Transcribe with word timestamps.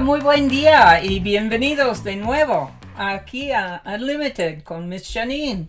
Muy 0.00 0.20
buen 0.20 0.48
día 0.48 1.00
y 1.04 1.20
bienvenidos 1.20 2.02
de 2.02 2.16
nuevo 2.16 2.72
aquí 2.96 3.52
a 3.52 3.80
Unlimited 3.86 4.64
con 4.64 4.88
Miss 4.88 5.08
Janine. 5.12 5.68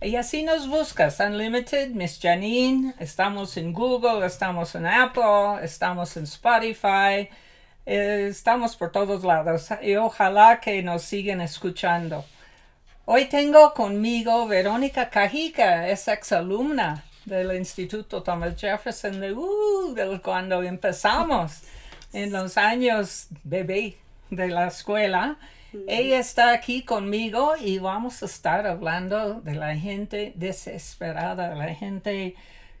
Y 0.00 0.14
así 0.14 0.44
nos 0.44 0.68
buscas, 0.68 1.18
Unlimited, 1.18 1.90
Miss 1.90 2.20
Janine. 2.22 2.94
Estamos 3.00 3.56
en 3.56 3.72
Google, 3.72 4.24
estamos 4.24 4.76
en 4.76 4.86
Apple, 4.86 5.64
estamos 5.64 6.16
en 6.16 6.24
Spotify, 6.24 7.28
eh, 7.84 8.28
estamos 8.30 8.76
por 8.76 8.92
todos 8.92 9.24
lados 9.24 9.68
y 9.82 9.96
ojalá 9.96 10.60
que 10.60 10.80
nos 10.82 11.02
sigan 11.02 11.40
escuchando. 11.40 12.24
Hoy 13.04 13.24
tengo 13.24 13.74
conmigo 13.74 14.46
Verónica 14.46 15.10
Cajica, 15.10 15.88
es 15.88 16.06
exalumna 16.06 17.04
del 17.24 17.56
Instituto 17.56 18.22
Thomas 18.22 18.54
Jefferson 18.56 19.20
de, 19.20 19.32
uh, 19.32 19.92
de 19.92 20.20
cuando 20.20 20.62
empezamos 20.62 21.62
en 22.16 22.32
los 22.32 22.56
años 22.56 23.28
bebé 23.44 23.98
de 24.30 24.48
la 24.48 24.68
escuela. 24.68 25.36
Ella 25.86 26.18
está 26.18 26.52
aquí 26.52 26.82
conmigo 26.82 27.52
y 27.60 27.78
vamos 27.78 28.22
a 28.22 28.26
estar 28.26 28.66
hablando 28.66 29.42
de 29.42 29.54
la 29.54 29.76
gente 29.76 30.32
desesperada, 30.34 31.54
la 31.54 31.74
gente 31.74 32.34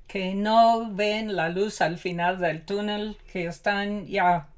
que 0.06 0.34
no 0.34 0.90
ven 0.90 1.36
la 1.36 1.50
luz 1.50 1.82
al 1.82 1.98
final 1.98 2.38
del 2.38 2.64
túnel, 2.64 3.18
que 3.30 3.44
están 3.44 4.06
ya 4.06 4.48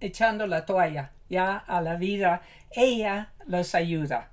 echando 0.00 0.46
la 0.46 0.66
toalla 0.66 1.12
ya 1.30 1.56
a 1.56 1.80
la 1.80 1.96
vida. 1.96 2.42
Ella 2.72 3.32
los 3.46 3.74
ayuda. 3.74 4.30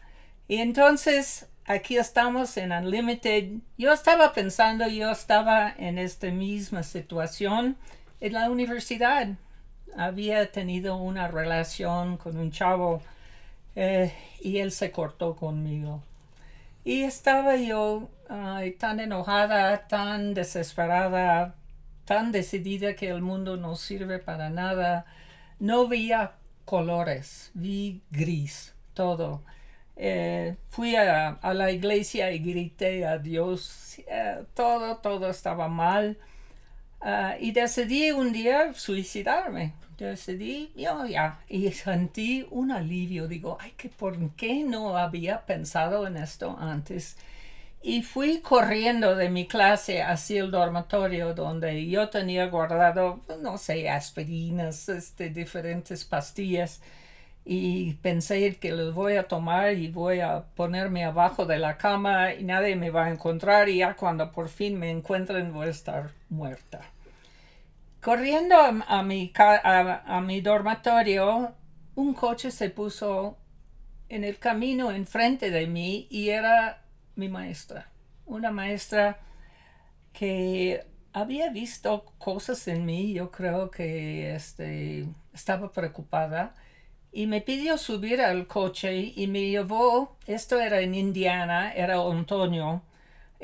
Y 0.50 0.58
entonces 0.58 1.48
aquí 1.66 1.96
estamos 1.96 2.58
en 2.58 2.74
Unlimited. 2.74 3.54
Yo 3.78 3.94
estaba 3.94 4.34
pensando, 4.34 4.86
yo 4.90 5.12
estaba 5.12 5.74
en 5.78 5.98
esta 5.98 6.28
misma 6.28 6.84
situación 6.84 7.78
en 8.20 8.34
la 8.34 8.52
universidad 8.52 9.30
había 9.98 10.52
tenido 10.52 10.98
una 10.98 11.28
relación 11.28 12.18
con 12.18 12.38
un 12.38 12.52
chavo 12.52 13.02
eh, 13.76 14.14
y 14.42 14.60
él 14.60 14.72
se 14.72 14.92
cortó 14.92 15.36
conmigo. 15.36 16.04
Y 16.84 17.04
estaba 17.04 17.58
yo 17.58 18.10
tan 18.80 19.00
enojada, 19.00 19.88
tan 19.88 20.34
desesperada, 20.34 21.56
tan 22.06 22.32
decidida 22.32 22.96
que 22.96 23.10
el 23.10 23.22
mundo 23.22 23.58
no 23.58 23.76
sirve 23.76 24.20
para 24.20 24.50
nada. 24.50 25.06
No 25.60 25.88
veía 25.88 26.34
colores, 26.66 27.52
vi 27.54 28.02
gris, 28.10 28.74
todo. 28.94 29.44
Eh, 29.96 30.56
fui 30.70 30.96
a, 30.96 31.38
la 31.54 31.72
iglesia 31.72 32.32
y 32.32 32.40
grité 32.40 33.06
a 33.06 33.20
Dios, 33.20 34.00
eh, 34.08 34.44
todo, 34.56 34.98
todo 34.98 35.30
estaba 35.30 35.68
mal. 35.68 36.18
Ah, 37.02 37.36
y 37.40 37.52
decidí 37.52 38.12
un 38.12 38.32
día 38.32 38.74
suicidarme. 38.74 39.74
Decidí, 39.98 40.72
yo 40.76 41.06
ya, 41.06 41.40
y 41.48 41.72
sentí 41.72 42.48
un 42.52 42.72
alivio. 42.72 43.28
Digo, 43.28 43.58
ay, 43.60 43.72
que 43.78 43.90
por 43.90 44.18
qué 44.36 44.64
no 44.64 44.98
había 44.98 45.46
pensado 45.46 46.08
en 46.08 46.18
esto 46.18 46.58
antes. 46.60 47.18
Y 47.84 48.04
fui 48.04 48.42
corriendo 48.42 49.16
de 49.16 49.30
mi 49.30 49.48
clase 49.48 50.04
hacia 50.04 50.42
el 50.44 50.52
dormitorio 50.52 51.34
donde 51.34 51.88
yo 51.88 52.10
tenía 52.10 52.48
guardado, 52.48 53.22
no 53.42 53.58
sé, 53.58 53.90
aspirinas, 53.90 54.88
este, 54.90 55.30
diferentes 55.30 56.06
pastillas. 56.06 56.82
Y 57.44 57.96
pensé 57.96 58.56
que 58.58 58.72
los 58.72 58.94
voy 58.94 59.16
a 59.16 59.28
tomar 59.28 59.74
y 59.74 59.88
voy 59.88 60.20
a 60.20 60.44
ponerme 60.56 61.04
abajo 61.06 61.46
de 61.46 61.58
la 61.58 61.78
cama 61.78 62.34
y 62.36 62.44
nadie 62.44 62.76
me 62.76 62.92
va 62.92 63.06
a 63.06 63.12
encontrar 63.12 63.68
y 63.70 63.78
ya 63.78 63.96
cuando 63.96 64.32
por 64.32 64.50
fin 64.50 64.78
me 64.80 64.92
encuentren 64.92 65.52
voy 65.54 65.68
a 65.68 65.72
estar 65.72 66.12
muerta. 66.30 66.91
Corriendo 68.02 68.56
a, 68.58 69.04
mi, 69.04 70.42
dormitorio, 70.42 71.54
un 71.94 72.14
coche 72.16 72.50
se 72.50 72.72
puso 72.72 73.38
en 74.10 74.24
el 74.24 74.40
camino 74.40 74.92
enfrente 74.92 75.52
de 75.52 75.68
mí 75.68 76.08
y 76.10 76.30
era 76.30 76.84
mi 77.16 77.30
maestra, 77.30 77.92
una 78.26 78.50
maestra 78.50 79.20
que 80.14 80.84
había 81.14 81.52
visto 81.52 82.06
cosas 82.18 82.68
en 82.68 82.88
mí, 82.88 83.14
yo 83.14 83.30
creo 83.30 83.70
que 83.70 84.34
este, 84.34 85.06
estaba 85.32 85.72
preocupada 85.72 86.56
y 87.12 87.28
me 87.28 87.42
pidió 87.42 87.78
subir 87.78 88.20
al 88.22 88.48
coche 88.48 89.14
y 89.16 89.28
me 89.28 89.48
llevó, 89.48 90.18
esto 90.26 90.60
era 90.60 90.80
en 90.80 90.96
Indiana, 90.96 91.72
era 91.72 92.02
otoño, 92.02 92.82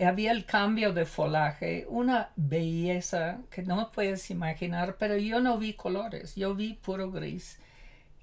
había 0.06 0.32
el 0.32 0.46
cambio 0.46 0.94
de 0.94 1.06
folaje, 1.06 1.86
una 1.90 2.30
belleza 2.36 3.40
que 3.50 3.64
no 3.64 3.92
puedes 3.92 4.30
imaginar, 4.30 4.96
pero 5.00 5.18
yo 5.18 5.40
no 5.40 5.58
vi 5.58 5.74
colores, 5.74 6.36
yo 6.36 6.56
vi 6.56 6.74
puro 6.76 7.12
gris. 7.12 7.60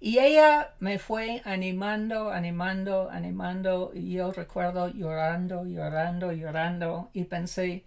Y 0.00 0.18
ella 0.18 0.74
me 0.80 0.98
fue 0.98 1.42
animando, 1.44 2.30
animando, 2.30 3.10
animando, 3.10 3.92
y 3.94 4.12
yo 4.12 4.32
recuerdo 4.32 4.88
llorando, 4.88 5.64
llorando, 5.64 6.32
llorando, 6.32 7.10
y 7.12 7.24
pensé, 7.24 7.84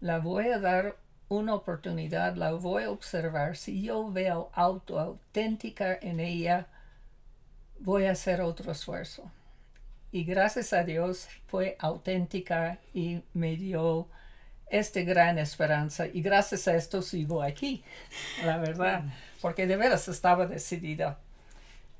la 0.00 0.18
voy 0.18 0.48
a 0.48 0.58
dar 0.58 0.96
una 1.28 1.54
oportunidad, 1.54 2.36
la 2.36 2.52
voy 2.52 2.84
a 2.84 2.90
observar, 2.90 3.56
si 3.56 3.82
yo 3.82 4.10
veo 4.10 4.50
auto 4.54 4.98
auténtica 5.00 5.98
en 6.00 6.20
ella, 6.20 6.66
voy 7.80 8.06
a 8.06 8.12
hacer 8.12 8.40
otro 8.40 8.72
esfuerzo 8.72 9.30
y 10.10 10.24
gracias 10.24 10.72
a 10.72 10.84
Dios 10.84 11.28
fue 11.46 11.76
auténtica 11.78 12.78
y 12.94 13.22
me 13.34 13.56
dio 13.56 14.08
esta 14.70 15.00
gran 15.00 15.38
esperanza 15.38 16.06
y 16.06 16.22
gracias 16.22 16.68
a 16.68 16.74
esto 16.74 17.02
sigo 17.02 17.42
aquí, 17.42 17.82
la 18.44 18.58
verdad, 18.58 19.02
porque 19.40 19.66
de 19.66 19.76
veras 19.76 20.08
estaba 20.08 20.46
decidida. 20.46 21.18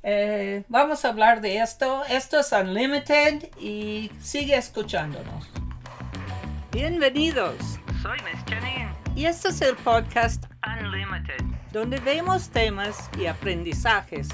Eh, 0.03 0.65
vamos 0.69 1.05
a 1.05 1.09
hablar 1.09 1.41
de 1.41 1.59
esto. 1.59 2.05
Esto 2.09 2.41
es 2.41 2.53
Unlimited 2.53 3.51
y 3.59 4.11
sigue 4.21 4.57
escuchándonos. 4.57 5.49
Bienvenidos, 6.73 7.57
soy 8.03 8.19
Miss 8.23 8.45
Janine 8.47 8.93
y 9.17 9.27
este 9.27 9.49
es 9.49 9.61
el 9.61 9.75
podcast 9.77 10.45
Unlimited, 10.67 11.45
donde 11.73 11.99
vemos 12.01 12.51
temas 12.51 13.11
y 13.19 13.27
aprendizajes 13.27 14.29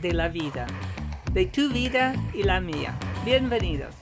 de 0.00 0.12
la 0.14 0.28
vida 0.28 0.66
de 1.32 1.46
tu 1.46 1.68
vida 1.70 2.14
y 2.34 2.42
la 2.42 2.60
mía. 2.60 2.94
Bienvenidos. 3.24 3.94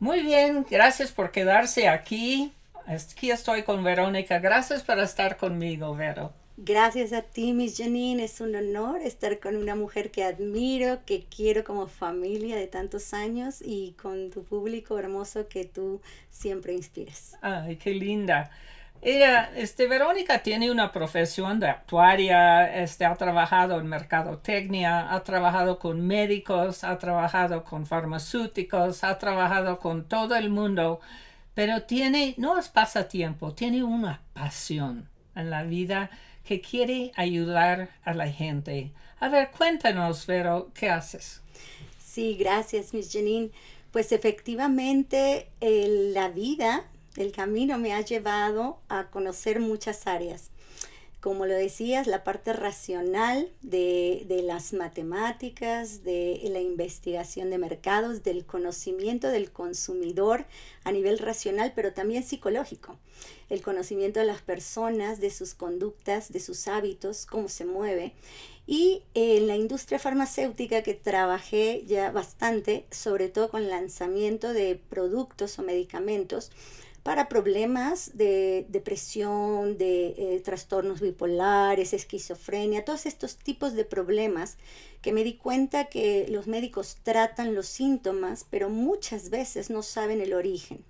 Muy 0.00 0.22
bien, 0.22 0.66
gracias 0.68 1.12
por 1.12 1.30
quedarse 1.30 1.88
aquí. 1.88 2.52
Aquí 2.84 3.30
estoy 3.30 3.62
con 3.62 3.84
Verónica. 3.84 4.40
Gracias 4.40 4.82
por 4.82 4.98
estar 4.98 5.36
conmigo, 5.36 5.94
Vero. 5.94 6.32
Gracias 6.56 7.12
a 7.12 7.22
ti, 7.22 7.52
Miss 7.52 7.78
Janine. 7.78 8.24
Es 8.24 8.40
un 8.40 8.56
honor 8.56 9.00
estar 9.02 9.38
con 9.38 9.54
una 9.56 9.76
mujer 9.76 10.10
que 10.10 10.24
admiro, 10.24 10.98
que 11.06 11.24
quiero 11.34 11.62
como 11.62 11.86
familia 11.86 12.56
de 12.56 12.66
tantos 12.66 13.14
años 13.14 13.62
y 13.64 13.92
con 13.92 14.30
tu 14.30 14.42
público 14.42 14.98
hermoso 14.98 15.46
que 15.48 15.64
tú 15.64 16.00
siempre 16.28 16.72
inspiras. 16.74 17.38
Ay, 17.40 17.76
qué 17.76 17.94
linda. 17.94 18.50
Ella, 19.04 19.50
este, 19.56 19.88
Verónica 19.88 20.44
tiene 20.44 20.70
una 20.70 20.92
profesión 20.92 21.58
de 21.58 21.66
actuaria, 21.66 22.82
este, 22.82 23.04
ha 23.04 23.16
trabajado 23.16 23.80
en 23.80 23.88
mercadotecnia, 23.88 25.12
ha 25.12 25.24
trabajado 25.24 25.80
con 25.80 26.06
médicos, 26.06 26.84
ha 26.84 26.96
trabajado 26.98 27.64
con 27.64 27.84
farmacéuticos, 27.84 29.02
ha 29.02 29.18
trabajado 29.18 29.80
con 29.80 30.04
todo 30.04 30.36
el 30.36 30.50
mundo, 30.50 31.00
pero 31.52 31.82
tiene, 31.82 32.36
no 32.38 32.56
es 32.60 32.68
pasatiempo, 32.68 33.52
tiene 33.54 33.82
una 33.82 34.20
pasión 34.34 35.08
en 35.34 35.50
la 35.50 35.64
vida 35.64 36.08
que 36.44 36.60
quiere 36.60 37.10
ayudar 37.16 37.88
a 38.04 38.14
la 38.14 38.28
gente. 38.28 38.92
A 39.18 39.28
ver, 39.28 39.50
cuéntanos, 39.50 40.26
Vero, 40.26 40.70
¿qué 40.74 40.90
haces? 40.90 41.42
Sí, 41.98 42.36
gracias, 42.38 42.94
Miss 42.94 43.12
Janine. 43.12 43.50
Pues 43.90 44.12
efectivamente, 44.12 45.48
la 45.60 46.28
vida 46.28 46.84
el 47.16 47.32
camino 47.32 47.78
me 47.78 47.92
ha 47.92 48.00
llevado 48.00 48.78
a 48.88 49.10
conocer 49.10 49.60
muchas 49.60 50.06
áreas. 50.06 50.50
Como 51.22 51.46
lo 51.46 51.54
decías, 51.54 52.08
la 52.08 52.24
parte 52.24 52.52
racional 52.52 53.48
de, 53.60 54.26
las 54.44 54.72
matemáticas, 54.72 56.02
de 56.02 56.40
la 56.50 56.60
investigación 56.60 57.48
de 57.48 57.58
mercados, 57.58 58.24
del 58.24 58.44
conocimiento 58.44 59.28
del 59.28 59.52
consumidor 59.52 60.46
a 60.82 60.90
nivel 60.90 61.20
racional, 61.20 61.74
pero 61.76 61.92
también 61.92 62.24
psicológico. 62.24 62.98
El 63.50 63.62
conocimiento 63.62 64.18
de 64.18 64.26
las 64.26 64.42
personas, 64.42 65.20
de 65.20 65.30
sus 65.30 65.54
conductas, 65.54 66.32
de 66.32 66.40
sus 66.40 66.66
hábitos, 66.66 67.24
cómo 67.24 67.48
se 67.48 67.66
mueve. 67.66 68.14
Y 68.66 69.02
en 69.14 69.46
la 69.46 69.54
industria 69.54 70.00
farmacéutica 70.00 70.82
que 70.82 70.94
trabajé 70.94 71.84
ya 71.86 72.10
bastante, 72.10 72.84
sobre 72.90 73.28
todo 73.28 73.48
con 73.48 73.68
lanzamiento 73.68 74.52
de 74.52 74.80
productos 74.88 75.56
o 75.60 75.62
medicamentos, 75.62 76.50
para 77.02 77.28
problemas 77.28 78.16
de 78.16 78.64
depresión, 78.68 79.76
de 79.76 80.14
eh, 80.16 80.40
trastornos 80.44 81.00
bipolares, 81.00 81.92
esquizofrenia, 81.92 82.84
todos 82.84 83.06
estos 83.06 83.36
tipos 83.36 83.74
de 83.74 83.84
problemas 83.84 84.56
que 85.00 85.12
me 85.12 85.24
di 85.24 85.34
cuenta 85.34 85.86
que 85.86 86.26
los 86.28 86.46
médicos 86.46 86.96
tratan 87.02 87.54
los 87.54 87.66
síntomas, 87.66 88.46
pero 88.48 88.68
muchas 88.68 89.30
veces 89.30 89.68
no 89.68 89.82
saben 89.82 90.20
el 90.20 90.32
origen. 90.32 90.84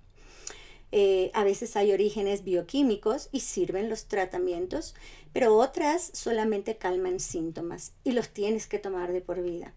Eh, 0.91 1.31
a 1.33 1.43
veces 1.43 1.75
hay 1.75 1.91
orígenes 1.91 2.43
bioquímicos 2.43 3.29
y 3.31 3.39
sirven 3.39 3.89
los 3.89 4.05
tratamientos, 4.05 4.93
pero 5.33 5.55
otras 5.55 6.11
solamente 6.13 6.77
calman 6.77 7.19
síntomas 7.19 7.93
y 8.03 8.11
los 8.11 8.29
tienes 8.29 8.67
que 8.67 8.77
tomar 8.77 9.11
de 9.11 9.21
por 9.21 9.41
vida. 9.41 9.73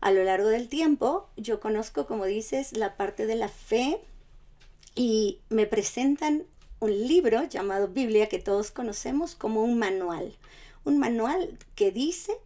A 0.00 0.10
lo 0.10 0.24
largo 0.24 0.48
del 0.48 0.70
tiempo, 0.70 1.28
yo 1.36 1.60
conozco, 1.60 2.06
como 2.06 2.24
dices, 2.24 2.74
la 2.74 2.96
parte 2.96 3.26
de 3.26 3.34
la 3.34 3.48
fe 3.48 4.00
y 4.94 5.40
me 5.48 5.66
presentan 5.66 6.44
un 6.80 7.06
libro 7.06 7.44
llamado 7.44 7.88
Biblia 7.88 8.28
que 8.28 8.38
todos 8.38 8.70
conocemos 8.70 9.34
como 9.34 9.62
un 9.62 9.78
manual. 9.78 10.36
Un 10.84 10.98
manual 10.98 11.58
que 11.74 11.90
dice 11.90 12.36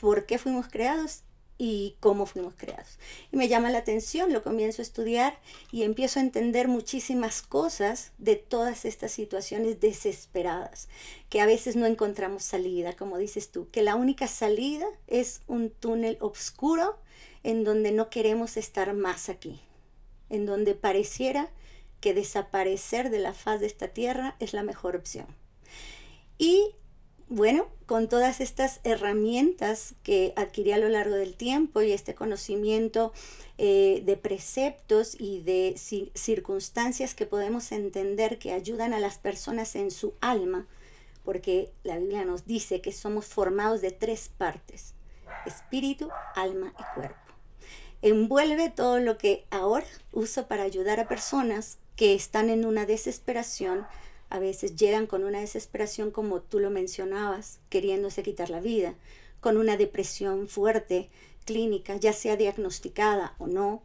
por 0.00 0.26
qué 0.26 0.38
fuimos 0.38 0.68
creados 0.68 1.22
y 1.58 1.96
cómo 2.00 2.26
fuimos 2.26 2.54
creados. 2.56 2.98
Y 3.30 3.36
me 3.36 3.48
llama 3.48 3.70
la 3.70 3.78
atención, 3.78 4.32
lo 4.32 4.42
comienzo 4.42 4.82
a 4.82 4.84
estudiar 4.84 5.38
y 5.70 5.82
empiezo 5.82 6.18
a 6.18 6.22
entender 6.22 6.66
muchísimas 6.66 7.42
cosas 7.42 8.12
de 8.18 8.36
todas 8.36 8.84
estas 8.84 9.12
situaciones 9.12 9.80
desesperadas, 9.80 10.88
que 11.28 11.40
a 11.40 11.46
veces 11.46 11.76
no 11.76 11.86
encontramos 11.86 12.42
salida, 12.42 12.94
como 12.94 13.18
dices 13.18 13.50
tú, 13.50 13.68
que 13.70 13.82
la 13.82 13.94
única 13.94 14.26
salida 14.26 14.86
es 15.06 15.42
un 15.46 15.70
túnel 15.70 16.18
oscuro 16.20 16.98
en 17.44 17.64
donde 17.64 17.92
no 17.92 18.10
queremos 18.10 18.56
estar 18.56 18.92
más 18.94 19.28
aquí, 19.28 19.60
en 20.30 20.46
donde 20.46 20.74
pareciera 20.74 21.50
que 22.02 22.12
desaparecer 22.12 23.08
de 23.08 23.20
la 23.20 23.32
faz 23.32 23.60
de 23.60 23.66
esta 23.66 23.88
tierra 23.88 24.36
es 24.40 24.52
la 24.52 24.62
mejor 24.62 24.96
opción. 24.96 25.26
Y 26.36 26.74
bueno, 27.28 27.68
con 27.86 28.08
todas 28.08 28.42
estas 28.42 28.80
herramientas 28.84 29.94
que 30.02 30.34
adquirí 30.36 30.72
a 30.72 30.78
lo 30.78 30.90
largo 30.90 31.14
del 31.14 31.34
tiempo 31.34 31.80
y 31.80 31.92
este 31.92 32.14
conocimiento 32.14 33.12
eh, 33.56 34.02
de 34.04 34.18
preceptos 34.18 35.16
y 35.18 35.40
de 35.40 35.74
circunstancias 36.14 37.14
que 37.14 37.24
podemos 37.24 37.72
entender 37.72 38.38
que 38.38 38.52
ayudan 38.52 38.92
a 38.92 39.00
las 39.00 39.16
personas 39.16 39.76
en 39.76 39.90
su 39.90 40.12
alma, 40.20 40.66
porque 41.24 41.72
la 41.84 41.96
Biblia 41.96 42.26
nos 42.26 42.44
dice 42.44 42.82
que 42.82 42.92
somos 42.92 43.24
formados 43.24 43.80
de 43.80 43.92
tres 43.92 44.28
partes, 44.36 44.92
espíritu, 45.46 46.10
alma 46.34 46.74
y 46.78 46.94
cuerpo. 46.94 47.16
Envuelve 48.02 48.68
todo 48.68 48.98
lo 48.98 49.16
que 49.16 49.46
ahora 49.50 49.86
uso 50.12 50.48
para 50.48 50.64
ayudar 50.64 50.98
a 50.98 51.08
personas 51.08 51.78
que 51.96 52.14
están 52.14 52.50
en 52.50 52.64
una 52.64 52.86
desesperación, 52.86 53.86
a 54.30 54.38
veces 54.38 54.76
llegan 54.76 55.06
con 55.06 55.24
una 55.24 55.40
desesperación 55.40 56.10
como 56.10 56.40
tú 56.40 56.58
lo 56.58 56.70
mencionabas, 56.70 57.60
queriéndose 57.68 58.22
quitar 58.22 58.50
la 58.50 58.60
vida, 58.60 58.94
con 59.40 59.56
una 59.56 59.76
depresión 59.76 60.48
fuerte, 60.48 61.10
clínica, 61.44 61.96
ya 61.96 62.12
sea 62.12 62.36
diagnosticada 62.36 63.34
o 63.38 63.46
no, 63.46 63.82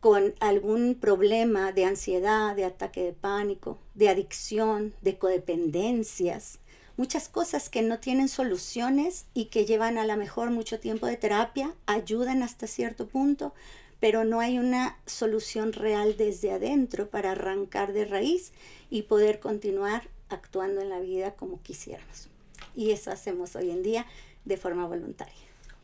con 0.00 0.34
algún 0.40 0.94
problema 0.94 1.72
de 1.72 1.84
ansiedad, 1.84 2.54
de 2.54 2.64
ataque 2.64 3.02
de 3.02 3.12
pánico, 3.12 3.78
de 3.94 4.08
adicción, 4.08 4.94
de 5.00 5.18
codependencias, 5.18 6.58
muchas 6.96 7.28
cosas 7.28 7.68
que 7.68 7.82
no 7.82 7.98
tienen 7.98 8.28
soluciones 8.28 9.26
y 9.34 9.46
que 9.46 9.64
llevan 9.64 9.98
a 9.98 10.06
lo 10.06 10.16
mejor 10.16 10.50
mucho 10.50 10.80
tiempo 10.80 11.06
de 11.06 11.16
terapia, 11.16 11.74
ayudan 11.86 12.42
hasta 12.42 12.66
cierto 12.66 13.06
punto, 13.06 13.54
pero 14.00 14.24
no 14.24 14.40
hay 14.40 14.58
una 14.58 14.98
solución 15.06 15.72
real 15.72 16.16
desde 16.16 16.52
adentro 16.52 17.08
para 17.08 17.32
arrancar 17.32 17.92
de 17.92 18.04
raíz 18.04 18.52
y 18.90 19.02
poder 19.02 19.40
continuar 19.40 20.08
actuando 20.28 20.80
en 20.80 20.90
la 20.90 21.00
vida 21.00 21.34
como 21.34 21.62
quisiéramos. 21.62 22.28
Y 22.74 22.90
eso 22.90 23.10
hacemos 23.10 23.56
hoy 23.56 23.70
en 23.70 23.82
día 23.82 24.06
de 24.44 24.56
forma 24.56 24.86
voluntaria. 24.86 25.34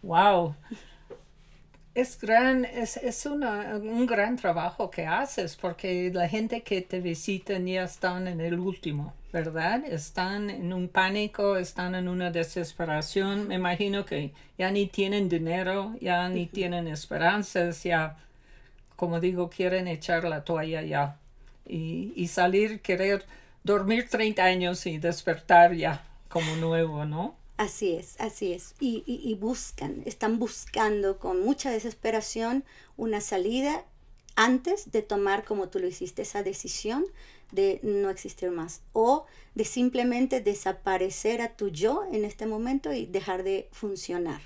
¡Wow! 0.02 0.54
Es, 1.94 2.18
gran, 2.18 2.64
es, 2.64 2.96
es 2.96 3.26
un 3.26 4.06
gran 4.06 4.36
trabajo 4.36 4.90
que 4.90 5.06
haces 5.06 5.56
porque 5.56 6.10
la 6.12 6.26
gente 6.26 6.62
que 6.62 6.80
te 6.80 7.00
visita 7.00 7.58
ya 7.58 7.84
están 7.84 8.28
en 8.28 8.40
el 8.40 8.58
último, 8.58 9.12
¿verdad? 9.30 9.84
Están 9.84 10.48
en 10.48 10.72
un 10.72 10.88
pánico, 10.88 11.58
están 11.58 11.94
en 11.94 12.08
una 12.08 12.30
desesperación. 12.30 13.46
Me 13.46 13.56
imagino 13.56 14.06
que 14.06 14.32
ya 14.56 14.70
ni 14.70 14.86
tienen 14.86 15.28
dinero, 15.28 15.94
ya 16.00 16.30
ni 16.30 16.46
tienen 16.46 16.88
esperanzas, 16.88 17.82
ya, 17.82 18.16
como 18.96 19.20
digo, 19.20 19.50
quieren 19.50 19.86
echar 19.86 20.24
la 20.24 20.44
toalla 20.44 20.80
ya 20.82 21.18
y, 21.66 22.14
y 22.16 22.28
salir, 22.28 22.80
querer 22.80 23.26
dormir 23.64 24.08
30 24.08 24.42
años 24.42 24.86
y 24.86 24.96
despertar 24.96 25.74
ya 25.74 26.02
como 26.28 26.56
nuevo, 26.56 27.04
¿no? 27.04 27.41
Así 27.62 27.92
es, 27.92 28.16
así 28.18 28.52
es. 28.52 28.74
Y, 28.80 29.36
buscan, 29.40 30.02
están 30.04 30.40
buscando 30.40 31.20
con 31.20 31.44
mucha 31.44 31.70
desesperación 31.70 32.64
una 32.96 33.20
salida 33.20 33.84
antes 34.34 34.90
de 34.90 35.02
tomar, 35.02 35.44
como 35.44 35.68
tú 35.68 35.78
lo 35.78 35.86
hiciste, 35.86 36.22
esa 36.22 36.42
decisión 36.42 37.04
de 37.52 37.78
no 37.84 38.10
existir 38.10 38.50
más 38.50 38.80
o 38.92 39.26
de 39.54 39.64
simplemente 39.64 40.40
desaparecer 40.40 41.40
a 41.40 41.54
tu 41.54 41.68
yo 41.68 42.02
en 42.10 42.24
este 42.24 42.46
momento 42.46 42.92
y 42.92 43.06
dejar 43.06 43.44
de 43.44 43.68
funcionar. 43.70 44.40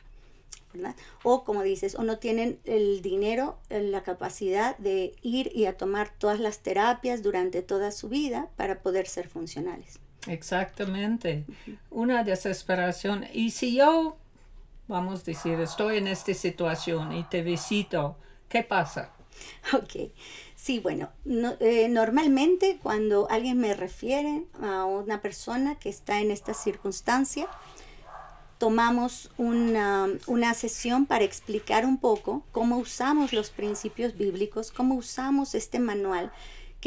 O 1.22 1.42
como 1.42 1.62
dices, 1.62 1.94
o 1.94 2.02
no 2.02 2.18
tienen 2.18 2.60
el 2.66 3.00
dinero, 3.00 3.56
la 3.70 4.02
capacidad 4.02 4.76
de 4.76 5.14
ir 5.22 5.50
y 5.54 5.64
a 5.64 5.78
tomar 5.78 6.12
todas 6.18 6.38
las 6.38 6.58
terapias 6.58 7.22
durante 7.22 7.62
toda 7.62 7.92
su 7.92 8.10
vida 8.10 8.50
para 8.56 8.82
poder 8.82 9.06
ser 9.06 9.26
funcionales. 9.26 10.00
Exactamente. 10.26 11.44
Una 11.90 12.24
desesperación. 12.24 13.26
Y 13.32 13.50
si 13.50 13.76
yo, 13.76 14.16
vamos 14.88 15.20
a 15.20 15.24
decir, 15.24 15.58
estoy 15.60 15.98
en 15.98 16.08
esta 16.08 16.34
situación 16.34 17.12
y 17.12 17.24
te 17.24 17.42
visito, 17.42 18.16
¿qué 18.48 18.62
pasa? 18.62 19.12
Ok. 19.72 20.10
Sí, 20.54 20.80
bueno, 20.80 21.10
eh, 21.60 21.88
normalmente 21.88 22.78
cuando 22.82 23.28
alguien 23.30 23.58
me 23.58 23.74
refiere 23.74 24.44
a 24.60 24.84
una 24.84 25.20
persona 25.20 25.78
que 25.78 25.90
está 25.90 26.20
en 26.20 26.30
esta 26.30 26.54
circunstancia, 26.54 27.46
tomamos 28.58 29.30
una, 29.36 30.08
una, 30.26 30.54
sesión 30.54 31.06
para 31.06 31.24
explicar 31.24 31.84
un 31.84 31.98
poco 31.98 32.42
cómo 32.52 32.78
usamos 32.78 33.32
los 33.32 33.50
principios 33.50 34.16
bíblicos, 34.16 34.72
cómo 34.72 34.94
usamos 34.94 35.54
este 35.54 35.78
manual 35.78 36.32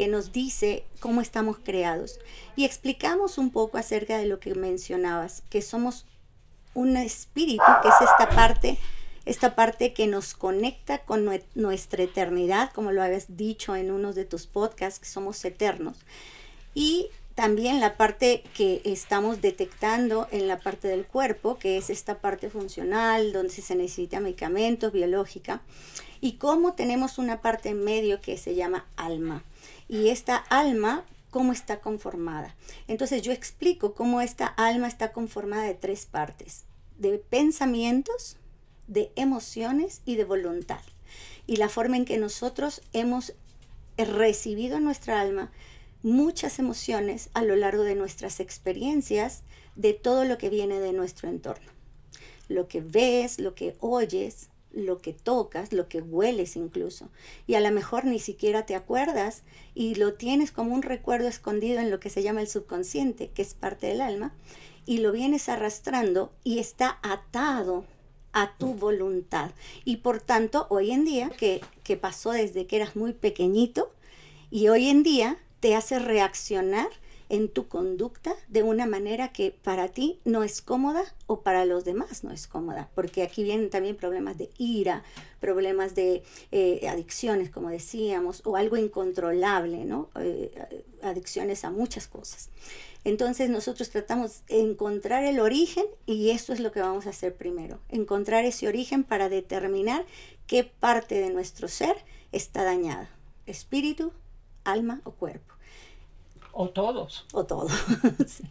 que 0.00 0.08
nos 0.08 0.32
dice 0.32 0.86
cómo 0.98 1.20
estamos 1.20 1.58
creados. 1.62 2.20
Y 2.56 2.64
explicamos 2.64 3.36
un 3.36 3.50
poco 3.50 3.76
acerca 3.76 4.16
de 4.16 4.24
lo 4.24 4.40
que 4.40 4.54
mencionabas, 4.54 5.42
que 5.50 5.60
somos 5.60 6.06
un 6.72 6.96
espíritu, 6.96 7.62
que 7.82 7.88
es 7.88 7.94
esta 8.00 8.30
parte, 8.30 8.78
esta 9.26 9.54
parte 9.54 9.92
que 9.92 10.06
nos 10.06 10.32
conecta 10.32 11.04
con 11.04 11.28
nuestra 11.54 12.02
eternidad, 12.02 12.72
como 12.72 12.92
lo 12.92 13.02
habías 13.02 13.36
dicho 13.36 13.76
en 13.76 13.90
uno 13.90 14.14
de 14.14 14.24
tus 14.24 14.46
podcasts, 14.46 15.00
que 15.00 15.06
somos 15.06 15.44
eternos. 15.44 15.98
Y 16.72 17.10
también 17.40 17.80
la 17.80 17.96
parte 17.96 18.44
que 18.54 18.82
estamos 18.84 19.40
detectando 19.40 20.28
en 20.30 20.46
la 20.46 20.58
parte 20.58 20.88
del 20.88 21.06
cuerpo, 21.06 21.58
que 21.58 21.78
es 21.78 21.88
esta 21.88 22.18
parte 22.18 22.50
funcional, 22.50 23.32
donde 23.32 23.54
se 23.54 23.74
necesita 23.74 24.20
medicamentos, 24.20 24.92
biológica, 24.92 25.62
y 26.20 26.32
cómo 26.32 26.74
tenemos 26.74 27.16
una 27.16 27.40
parte 27.40 27.70
en 27.70 27.82
medio 27.82 28.20
que 28.20 28.36
se 28.36 28.56
llama 28.56 28.84
alma. 28.94 29.42
Y 29.88 30.10
esta 30.10 30.36
alma, 30.36 31.06
¿cómo 31.30 31.52
está 31.52 31.80
conformada? 31.80 32.54
Entonces 32.88 33.22
yo 33.22 33.32
explico 33.32 33.94
cómo 33.94 34.20
esta 34.20 34.46
alma 34.46 34.86
está 34.86 35.12
conformada 35.12 35.62
de 35.62 35.72
tres 35.72 36.04
partes, 36.04 36.64
de 36.98 37.16
pensamientos, 37.16 38.36
de 38.86 39.12
emociones 39.16 40.02
y 40.04 40.16
de 40.16 40.24
voluntad. 40.24 40.82
Y 41.46 41.56
la 41.56 41.70
forma 41.70 41.96
en 41.96 42.04
que 42.04 42.18
nosotros 42.18 42.82
hemos 42.92 43.32
recibido 43.96 44.78
nuestra 44.78 45.22
alma 45.22 45.50
muchas 46.02 46.58
emociones 46.58 47.30
a 47.34 47.42
lo 47.42 47.56
largo 47.56 47.82
de 47.82 47.94
nuestras 47.94 48.40
experiencias 48.40 49.42
de 49.76 49.92
todo 49.92 50.24
lo 50.24 50.38
que 50.38 50.50
viene 50.50 50.80
de 50.80 50.92
nuestro 50.92 51.28
entorno. 51.28 51.70
Lo 52.48 52.68
que 52.68 52.80
ves, 52.80 53.38
lo 53.38 53.54
que 53.54 53.76
oyes, 53.80 54.50
lo 54.72 54.98
que 54.98 55.12
tocas, 55.12 55.72
lo 55.72 55.88
que 55.88 56.00
hueles 56.00 56.56
incluso. 56.56 57.10
Y 57.46 57.54
a 57.54 57.60
lo 57.60 57.70
mejor 57.70 58.04
ni 58.04 58.18
siquiera 58.18 58.66
te 58.66 58.74
acuerdas 58.74 59.42
y 59.74 59.96
lo 59.96 60.14
tienes 60.14 60.52
como 60.52 60.74
un 60.74 60.82
recuerdo 60.82 61.28
escondido 61.28 61.80
en 61.80 61.90
lo 61.90 62.00
que 62.00 62.10
se 62.10 62.22
llama 62.22 62.40
el 62.40 62.48
subconsciente, 62.48 63.30
que 63.30 63.42
es 63.42 63.54
parte 63.54 63.88
del 63.88 64.00
alma, 64.00 64.34
y 64.86 64.98
lo 64.98 65.12
vienes 65.12 65.48
arrastrando 65.48 66.32
y 66.44 66.58
está 66.58 66.98
atado 67.02 67.84
a 68.32 68.56
tu 68.58 68.74
voluntad. 68.74 69.50
Y 69.84 69.98
por 69.98 70.20
tanto, 70.20 70.66
hoy 70.70 70.92
en 70.92 71.04
día, 71.04 71.30
que, 71.30 71.60
que 71.82 71.96
pasó 71.96 72.30
desde 72.32 72.66
que 72.66 72.76
eras 72.76 72.96
muy 72.96 73.12
pequeñito, 73.12 73.92
y 74.50 74.68
hoy 74.68 74.88
en 74.88 75.02
día 75.02 75.38
te 75.60 75.74
hace 75.76 75.98
reaccionar 75.98 76.88
en 77.30 77.48
tu 77.48 77.68
conducta 77.68 78.34
de 78.48 78.64
una 78.64 78.86
manera 78.86 79.32
que 79.32 79.52
para 79.52 79.88
ti 79.88 80.18
no 80.24 80.42
es 80.42 80.60
cómoda 80.60 81.04
o 81.28 81.42
para 81.42 81.64
los 81.64 81.84
demás 81.84 82.24
no 82.24 82.32
es 82.32 82.48
cómoda, 82.48 82.90
porque 82.94 83.22
aquí 83.22 83.44
vienen 83.44 83.70
también 83.70 83.96
problemas 83.96 84.36
de 84.36 84.50
ira, 84.58 85.04
problemas 85.38 85.94
de 85.94 86.24
eh, 86.50 86.88
adicciones, 86.88 87.48
como 87.48 87.70
decíamos, 87.70 88.42
o 88.44 88.56
algo 88.56 88.76
incontrolable, 88.76 89.84
¿no? 89.84 90.10
Eh, 90.16 90.82
adicciones 91.02 91.64
a 91.64 91.70
muchas 91.70 92.08
cosas. 92.08 92.50
Entonces 93.04 93.48
nosotros 93.48 93.90
tratamos 93.90 94.44
de 94.46 94.60
encontrar 94.60 95.24
el 95.24 95.38
origen 95.38 95.86
y 96.06 96.30
eso 96.30 96.52
es 96.52 96.58
lo 96.58 96.72
que 96.72 96.80
vamos 96.80 97.06
a 97.06 97.10
hacer 97.10 97.34
primero, 97.34 97.78
encontrar 97.88 98.44
ese 98.44 98.66
origen 98.66 99.04
para 99.04 99.28
determinar 99.28 100.04
qué 100.48 100.64
parte 100.64 101.20
de 101.20 101.30
nuestro 101.30 101.68
ser 101.68 101.96
está 102.32 102.64
dañada, 102.64 103.08
espíritu, 103.46 104.12
alma 104.64 105.00
o 105.04 105.12
cuerpo. 105.12 105.54
O 106.52 106.68
todos. 106.68 107.26
O 107.32 107.44
todo, 107.44 107.68
sí, 108.26 108.44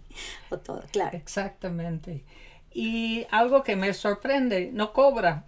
o 0.50 0.58
todo, 0.58 0.84
claro. 0.92 1.18
Exactamente. 1.18 2.24
Y 2.72 3.26
algo 3.32 3.64
que 3.64 3.76
me 3.76 3.94
sorprende, 3.94 4.70
no 4.72 4.94
cobra. 4.94 5.46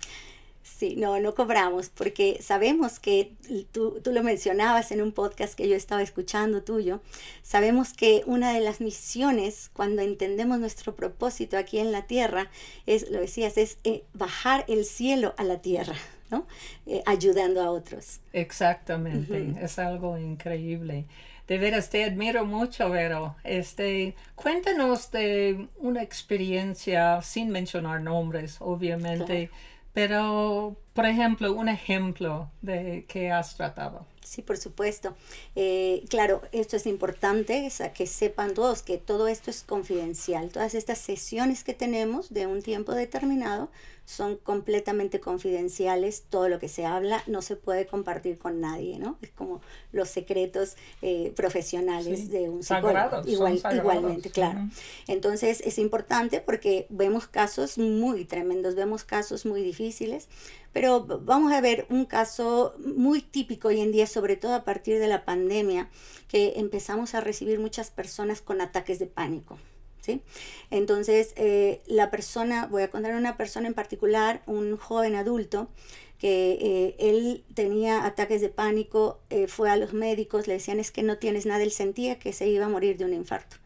Sí, 0.63 0.95
no, 0.95 1.19
no 1.19 1.33
cobramos 1.33 1.89
porque 1.89 2.37
sabemos 2.41 2.99
que 2.99 3.33
tú, 3.71 3.99
tú, 4.03 4.11
lo 4.11 4.23
mencionabas 4.23 4.91
en 4.91 5.01
un 5.01 5.11
podcast 5.11 5.55
que 5.55 5.67
yo 5.67 5.75
estaba 5.75 6.01
escuchando 6.01 6.63
tuyo, 6.63 7.01
sabemos 7.41 7.93
que 7.93 8.23
una 8.25 8.53
de 8.53 8.61
las 8.61 8.79
misiones 8.79 9.69
cuando 9.73 10.01
entendemos 10.01 10.59
nuestro 10.59 10.95
propósito 10.95 11.57
aquí 11.57 11.79
en 11.79 11.91
la 11.91 12.03
tierra 12.03 12.49
es, 12.85 13.09
lo 13.09 13.19
decías, 13.19 13.57
es 13.57 13.77
eh, 13.83 14.03
bajar 14.13 14.65
el 14.67 14.85
cielo 14.85 15.33
a 15.37 15.43
la 15.43 15.61
tierra. 15.61 15.95
¿no? 16.29 16.47
Eh, 16.85 17.03
ayudando 17.05 17.61
a 17.61 17.69
otros. 17.71 18.21
Exactamente, 18.31 19.53
es 19.61 19.77
algo 19.77 20.17
increíble. 20.17 21.05
De 21.51 21.57
veras, 21.57 21.89
te 21.89 22.05
admiro 22.05 22.45
mucho, 22.45 22.89
Vero. 22.89 23.35
Este, 23.43 24.15
cuéntanos 24.35 25.11
de 25.11 25.67
una 25.79 26.01
experiencia, 26.01 27.21
sin 27.21 27.49
mencionar 27.49 27.99
nombres, 27.99 28.55
obviamente, 28.61 29.49
pero, 29.93 30.77
por 30.93 31.05
ejemplo, 31.05 31.53
un 31.53 31.69
ejemplo 31.69 32.49
de 32.61 33.05
que 33.07 33.31
has 33.31 33.55
tratado. 33.55 34.05
Sí, 34.23 34.41
por 34.41 34.57
supuesto. 34.57 35.15
Eh, 35.55 36.03
claro, 36.09 36.41
esto 36.51 36.77
es 36.77 36.85
importante, 36.85 37.69
que 37.93 38.07
sepan 38.07 38.53
todos 38.53 38.81
que 38.81 38.97
todo 38.97 39.27
esto 39.27 39.49
es 39.49 39.63
confidencial. 39.63 40.49
Todas 40.49 40.75
estas 40.75 40.99
sesiones 40.99 41.63
que 41.63 41.73
tenemos 41.73 42.33
de 42.33 42.47
un 42.47 42.61
tiempo 42.61 42.93
determinado 42.93 43.69
son 44.05 44.35
completamente 44.37 45.19
confidenciales, 45.19 46.23
todo 46.29 46.49
lo 46.49 46.59
que 46.59 46.67
se 46.67 46.85
habla 46.85 47.23
no 47.27 47.41
se 47.41 47.55
puede 47.55 47.85
compartir 47.85 48.37
con 48.37 48.59
nadie, 48.59 48.99
¿no? 48.99 49.17
Es 49.21 49.31
como 49.31 49.61
los 49.91 50.09
secretos 50.09 50.75
eh, 51.01 51.31
profesionales 51.35 52.29
de 52.29 52.49
un 52.49 52.61
psicólogo. 52.61 53.21
Igual, 53.25 53.61
igualmente, 53.73 54.29
claro. 54.29 54.67
Entonces 55.07 55.61
es 55.61 55.77
importante 55.77 56.41
porque 56.41 56.87
vemos 56.89 57.27
casos 57.27 57.77
muy 57.77 58.25
tremendos, 58.25 58.75
vemos 58.75 59.03
casos 59.03 59.45
muy 59.45 59.61
difíciles, 59.61 60.27
pero 60.73 61.05
vamos 61.05 61.51
a 61.51 61.61
ver 61.61 61.85
un 61.89 62.05
caso 62.05 62.75
muy 62.79 63.21
típico 63.21 63.69
hoy 63.69 63.81
en 63.81 63.91
día, 63.91 64.07
sobre 64.07 64.37
todo 64.37 64.53
a 64.53 64.63
partir 64.63 64.99
de 64.99 65.07
la 65.07 65.25
pandemia, 65.25 65.89
que 66.27 66.53
empezamos 66.57 67.13
a 67.13 67.21
recibir 67.21 67.59
muchas 67.59 67.91
personas 67.91 68.41
con 68.41 68.61
ataques 68.61 68.99
de 68.99 69.07
pánico. 69.07 69.59
¿sí? 70.01 70.21
Entonces, 70.69 71.33
eh, 71.35 71.81
la 71.87 72.09
persona, 72.09 72.67
voy 72.67 72.83
a 72.83 72.89
contar 72.89 73.15
una 73.15 73.37
persona 73.37 73.67
en 73.67 73.73
particular, 73.73 74.41
un 74.45 74.77
joven 74.77 75.15
adulto, 75.15 75.69
que 76.17 76.51
eh, 76.61 76.95
él 76.99 77.43
tenía 77.55 78.05
ataques 78.05 78.41
de 78.41 78.49
pánico, 78.49 79.19
eh, 79.31 79.47
fue 79.47 79.71
a 79.71 79.75
los 79.75 79.93
médicos, 79.93 80.47
le 80.47 80.53
decían 80.53 80.79
es 80.79 80.91
que 80.91 81.01
no 81.01 81.17
tienes 81.17 81.47
nada, 81.47 81.63
él 81.63 81.71
sentía 81.71 82.19
que 82.19 82.31
se 82.31 82.47
iba 82.47 82.67
a 82.67 82.69
morir 82.69 82.97
de 82.97 83.05
un 83.05 83.13
infarto. 83.13 83.57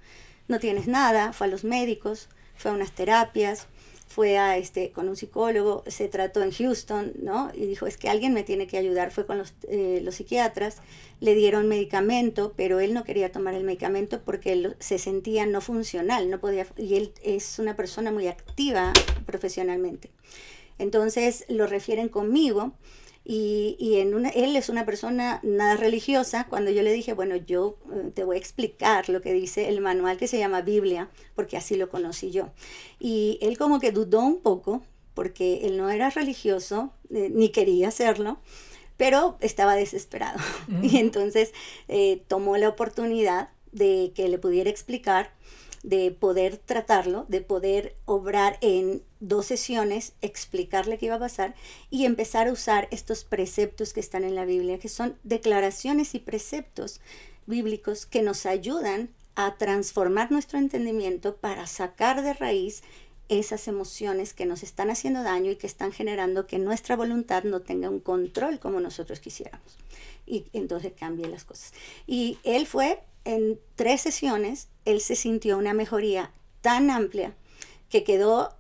No 0.48 0.60
tienes 0.60 0.88
nada, 0.88 1.34
fue 1.34 1.48
a 1.48 1.50
los 1.50 1.66
médicos, 1.66 2.30
fue 2.56 2.72
a 2.72 2.74
unas 2.74 2.94
terapias, 2.94 3.68
fue 4.16 4.38
a 4.38 4.58
este, 4.58 4.94
con 4.94 5.10
un 5.10 5.18
psicólogo, 5.18 5.84
se 5.88 6.08
trató 6.08 6.42
en 6.42 6.52
Houston, 6.52 7.12
¿no? 7.22 7.52
Y 7.54 7.66
dijo, 7.66 7.86
es 7.86 7.98
que 7.98 8.08
alguien 8.08 8.34
me 8.34 8.44
tiene 8.44 8.66
que 8.66 8.78
ayudar, 8.78 9.12
fue 9.12 9.26
con 9.26 9.38
los, 9.38 9.54
eh, 9.68 10.00
los 10.02 10.16
psiquiatras, 10.16 10.78
le 11.20 11.36
dieron 11.36 11.68
medicamento, 11.68 12.54
pero 12.56 12.80
él 12.80 12.94
no 12.94 13.04
quería 13.04 13.34
tomar 13.34 13.56
el 13.56 13.66
medicamento 13.66 14.22
porque 14.24 14.54
él 14.54 14.78
se 14.80 15.00
sentía 15.00 15.46
no 15.46 15.60
funcional, 15.60 16.30
no 16.30 16.40
podía, 16.40 16.66
y 16.78 16.96
él 16.96 17.12
es 17.24 17.60
una 17.60 17.76
persona 17.76 18.10
muy 18.10 18.28
activa 18.28 18.94
profesionalmente. 19.26 20.12
Entonces 20.80 21.44
lo 21.50 21.68
refieren 21.68 22.08
conmigo 22.08 22.72
y, 23.28 23.76
y 23.80 24.00
en 24.00 24.14
una, 24.14 24.30
él 24.30 24.56
es 24.56 24.70
una 24.70 24.86
persona 24.86 25.40
nada 25.42 25.76
religiosa. 25.78 26.46
Cuando 26.48 26.70
yo 26.70 26.84
le 26.84 26.94
dije, 26.94 27.14
bueno, 27.14 27.36
yo 27.36 27.80
eh, 27.92 28.12
te 28.14 28.24
voy 28.24 28.36
a 28.36 28.40
explicar 28.40 29.10
lo 29.10 29.22
que 29.22 29.34
dice 29.34 29.68
el 29.68 29.82
manual 29.82 30.18
que 30.18 30.28
se 30.28 30.38
llama 30.38 30.62
Biblia, 30.62 31.10
porque 31.34 31.58
así 31.58 31.76
lo 31.76 31.90
conocí 31.90 32.30
yo. 32.30 32.52
Y 33.00 33.40
él 33.42 33.58
como 33.58 33.80
que 33.80 33.92
dudó 33.92 34.22
un 34.22 34.42
poco, 34.42 34.84
porque 35.16 35.66
él 35.66 35.76
no 35.78 35.90
era 35.90 36.12
religioso, 36.12 36.92
eh, 37.10 37.32
ni 37.34 37.50
quería 37.50 37.88
hacerlo, 37.88 38.38
pero 38.96 39.38
estaba 39.42 39.76
desesperado. 39.76 40.40
Y 40.84 40.98
entonces 40.98 41.52
eh, 41.88 42.22
tomó 42.28 42.58
la 42.58 42.70
oportunidad 42.70 43.50
de 43.72 44.14
que 44.16 44.30
le 44.30 44.38
pudiera 44.38 44.70
explicar 44.70 45.32
de 45.86 46.10
poder 46.10 46.58
tratarlo, 46.58 47.26
de 47.30 47.42
poder 47.42 47.96
obrar 48.06 48.58
en 48.62 49.04
dos 49.20 49.46
sesiones, 49.46 50.14
explicarle 50.22 50.98
qué 50.98 51.06
iba 51.06 51.16
a 51.16 51.20
pasar 51.20 51.54
y 51.92 52.06
empezar 52.06 52.48
a 52.48 52.52
usar 52.52 52.88
estos 52.90 53.24
preceptos 53.24 53.94
que 53.94 54.00
están 54.00 54.24
en 54.24 54.34
la 54.34 54.46
Biblia, 54.46 54.80
que 54.80 54.90
son 54.90 55.16
declaraciones 55.24 56.16
y 56.16 56.20
preceptos 56.20 57.02
bíblicos 57.46 58.08
que 58.08 58.24
nos 58.24 58.48
ayudan 58.48 59.10
a 59.36 59.58
transformar 59.58 60.32
nuestro 60.32 60.58
entendimiento 60.58 61.36
para 61.36 61.68
sacar 61.68 62.24
de 62.24 62.34
raíz 62.34 62.82
esas 63.30 63.68
emociones 63.68 64.34
que 64.34 64.48
nos 64.48 64.64
están 64.64 64.90
haciendo 64.90 65.22
daño 65.22 65.52
y 65.52 65.56
que 65.56 65.68
están 65.68 65.92
generando 65.92 66.48
que 66.48 66.58
nuestra 66.58 66.96
voluntad 66.96 67.44
no 67.44 67.62
tenga 67.62 67.90
un 67.90 68.00
control 68.00 68.60
como 68.60 68.80
nosotros 68.80 69.20
quisiéramos. 69.20 69.78
Y 70.26 70.46
entonces 70.54 70.94
cambien 70.98 71.30
las 71.30 71.44
cosas. 71.44 71.74
Y 72.08 72.40
él 72.44 72.66
fue 72.66 73.04
en 73.26 73.60
tres 73.76 74.02
sesiones, 74.02 74.70
él 74.86 75.02
se 75.02 75.16
sintió 75.16 75.58
una 75.58 75.74
mejoría 75.74 76.32
tan 76.62 76.90
amplia 76.90 77.36
que 77.90 78.04
quedó 78.04 78.56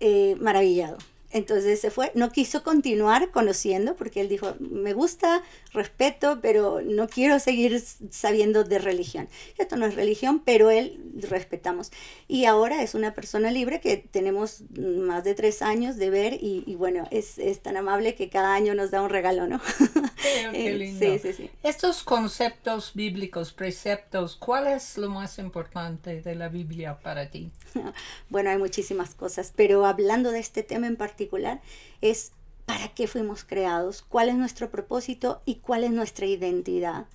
eh, 0.00 0.36
maravillado. 0.40 0.98
Entonces 1.30 1.80
se 1.80 1.90
fue, 1.90 2.12
no 2.14 2.30
quiso 2.30 2.62
continuar 2.62 3.30
conociendo 3.30 3.94
porque 3.96 4.20
él 4.20 4.28
dijo, 4.28 4.54
me 4.58 4.94
gusta, 4.94 5.42
respeto, 5.76 6.40
pero 6.42 6.80
no 6.82 7.08
quiero 7.08 7.38
seguir 7.38 7.80
sabiendo 8.10 8.64
de 8.64 8.78
religión. 8.78 9.28
Esto 9.58 9.76
no 9.76 9.86
es 9.86 9.94
religión, 9.94 10.42
pero 10.44 10.70
él 10.70 11.00
respetamos. 11.28 11.92
Y 12.26 12.46
ahora 12.46 12.82
es 12.82 12.94
una 12.94 13.14
persona 13.14 13.50
libre 13.50 13.80
que 13.80 13.96
tenemos 13.96 14.62
más 14.76 15.22
de 15.22 15.34
tres 15.34 15.62
años 15.62 15.96
de 15.96 16.10
ver 16.10 16.38
y, 16.40 16.74
bueno, 16.76 17.06
es, 17.10 17.38
es, 17.38 17.60
tan 17.60 17.76
amable 17.76 18.14
que 18.14 18.28
cada 18.28 18.54
año 18.54 18.74
nos 18.74 18.90
da 18.90 19.02
un 19.02 19.10
regalo, 19.10 19.46
¿no? 19.46 19.60
qué 20.52 20.74
lindo. 20.74 20.98
Sí, 20.98 21.18
sí, 21.18 21.32
sí. 21.32 21.50
Estos 21.62 22.02
conceptos 22.02 22.92
bíblicos, 22.94 23.52
preceptos, 23.52 24.36
¿cuál 24.36 24.66
es 24.66 24.98
lo 24.98 25.10
más 25.10 25.38
importante 25.38 26.22
de 26.22 26.34
la 26.34 26.48
Biblia 26.48 26.98
para 26.98 27.30
ti? 27.30 27.50
Bueno, 28.28 28.50
hay 28.50 28.58
muchísimas 28.58 29.14
cosas, 29.14 29.52
pero 29.54 29.86
hablando 29.86 30.30
de 30.32 30.40
este 30.40 30.62
tema 30.62 30.86
en 30.86 30.96
particular, 30.96 31.60
es 32.00 32.32
para 32.66 32.88
qué 32.88 33.06
fuimos 33.06 33.44
creados, 33.44 34.02
cuál 34.02 34.28
es 34.28 34.34
nuestro 34.34 34.70
propósito 34.70 35.40
y 35.46 35.56
cuál 35.56 35.84
es 35.84 35.92
nuestra 35.92 36.26
identidad, 36.26 37.06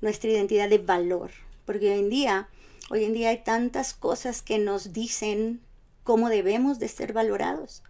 nuestra 0.00 0.30
identidad 0.30 0.68
de 0.68 0.78
valor. 0.78 1.30
Porque 1.64 1.90
hoy 1.90 1.98
en 1.98 2.10
día, 2.10 2.48
hoy 2.90 3.04
en 3.04 3.14
día 3.14 3.30
hay 3.30 3.42
tantas 3.42 3.94
cosas 3.94 4.42
que 4.42 4.58
nos 4.58 4.92
dicen 4.92 5.60
cómo 6.04 6.28
debemos 6.28 6.78
de 6.78 6.88
ser 6.88 7.14
valorados, 7.14 7.82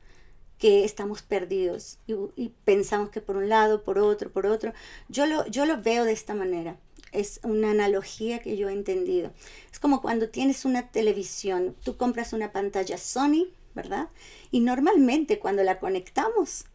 que 0.58 0.84
estamos 0.84 1.22
perdidos 1.22 1.98
y, 2.06 2.50
pensamos 2.64 3.10
que 3.10 3.20
por 3.20 3.36
un 3.36 3.48
lado, 3.48 3.82
por 3.82 3.98
otro, 3.98 4.30
por 4.30 4.46
otro. 4.46 4.72
Yo 5.08 5.26
lo, 5.26 5.44
yo 5.48 5.66
lo 5.66 5.82
veo 5.82 6.04
de 6.04 6.12
esta 6.12 6.34
manera. 6.34 6.76
Es 7.10 7.40
una 7.42 7.72
analogía 7.72 8.38
que 8.38 8.56
yo 8.56 8.68
he 8.68 8.72
entendido. 8.72 9.32
Es 9.72 9.80
como 9.80 10.00
cuando 10.00 10.28
tienes 10.28 10.64
una 10.64 10.88
televisión, 10.88 11.74
tú 11.82 11.96
compras 11.96 12.32
una 12.32 12.52
pantalla 12.52 12.96
Sony 12.96 13.48
¿verdad? 13.74 14.08
Y 14.50 14.60
normalmente 14.60 15.38
cuando 15.38 15.62
la 15.62 15.78
conectamos, 15.78 16.66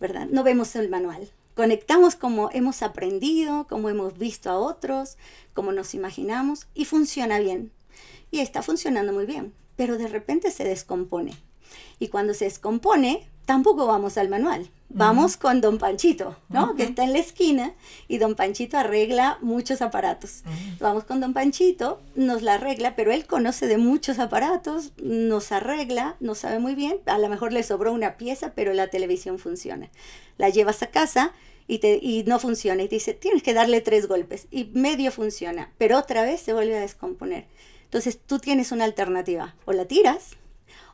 ¿verdad? 0.00 0.26
No 0.30 0.42
vemos 0.42 0.76
el 0.76 0.88
manual. 0.88 1.30
Conectamos 1.54 2.16
como 2.16 2.50
hemos 2.52 2.82
aprendido, 2.82 3.66
como 3.66 3.88
hemos 3.88 4.18
visto 4.18 4.50
a 4.50 4.58
otros, 4.58 5.16
como 5.54 5.72
nos 5.72 5.94
imaginamos 5.94 6.66
y 6.74 6.84
funciona 6.84 7.38
bien. 7.38 7.72
Y 8.30 8.40
está 8.40 8.62
funcionando 8.62 9.12
muy 9.12 9.24
bien, 9.24 9.54
pero 9.74 9.96
de 9.96 10.08
repente 10.08 10.50
se 10.50 10.64
descompone. 10.64 11.32
Y 11.98 12.08
cuando 12.08 12.34
se 12.34 12.44
descompone, 12.44 13.28
tampoco 13.46 13.86
vamos 13.86 14.18
al 14.18 14.28
manual. 14.28 14.70
Vamos 14.88 15.36
con 15.36 15.60
don 15.60 15.78
Panchito, 15.78 16.36
¿no? 16.48 16.76
Que 16.76 16.84
está 16.84 17.02
en 17.02 17.12
la 17.12 17.18
esquina 17.18 17.74
y 18.06 18.18
don 18.18 18.34
Panchito 18.34 18.78
arregla 18.78 19.36
muchos 19.40 19.82
aparatos. 19.82 20.42
Vamos 20.78 21.04
con 21.04 21.20
don 21.20 21.32
Panchito, 21.32 22.00
nos 22.14 22.42
la 22.42 22.54
arregla, 22.54 22.94
pero 22.94 23.10
él 23.10 23.26
conoce 23.26 23.66
de 23.66 23.78
muchos 23.78 24.20
aparatos, 24.20 24.92
nos 25.02 25.50
arregla, 25.50 26.16
no 26.20 26.34
sabe 26.34 26.60
muy 26.60 26.74
bien, 26.74 27.00
a 27.06 27.18
lo 27.18 27.28
mejor 27.28 27.52
le 27.52 27.64
sobró 27.64 27.92
una 27.92 28.16
pieza, 28.16 28.52
pero 28.54 28.74
la 28.74 28.86
televisión 28.86 29.38
funciona. 29.38 29.90
La 30.38 30.50
llevas 30.50 30.82
a 30.82 30.90
casa 30.90 31.32
y, 31.66 31.78
te, 31.78 31.98
y 32.00 32.22
no 32.24 32.38
funciona 32.38 32.82
y 32.82 32.88
te 32.88 32.96
dice, 32.96 33.12
tienes 33.12 33.42
que 33.42 33.54
darle 33.54 33.80
tres 33.80 34.06
golpes 34.06 34.46
y 34.50 34.66
medio 34.72 35.10
funciona, 35.10 35.72
pero 35.78 35.98
otra 35.98 36.22
vez 36.22 36.40
se 36.40 36.52
vuelve 36.52 36.76
a 36.76 36.80
descomponer. 36.80 37.46
Entonces 37.84 38.20
tú 38.24 38.38
tienes 38.38 38.70
una 38.70 38.84
alternativa, 38.84 39.56
o 39.64 39.72
la 39.72 39.84
tiras 39.84 40.36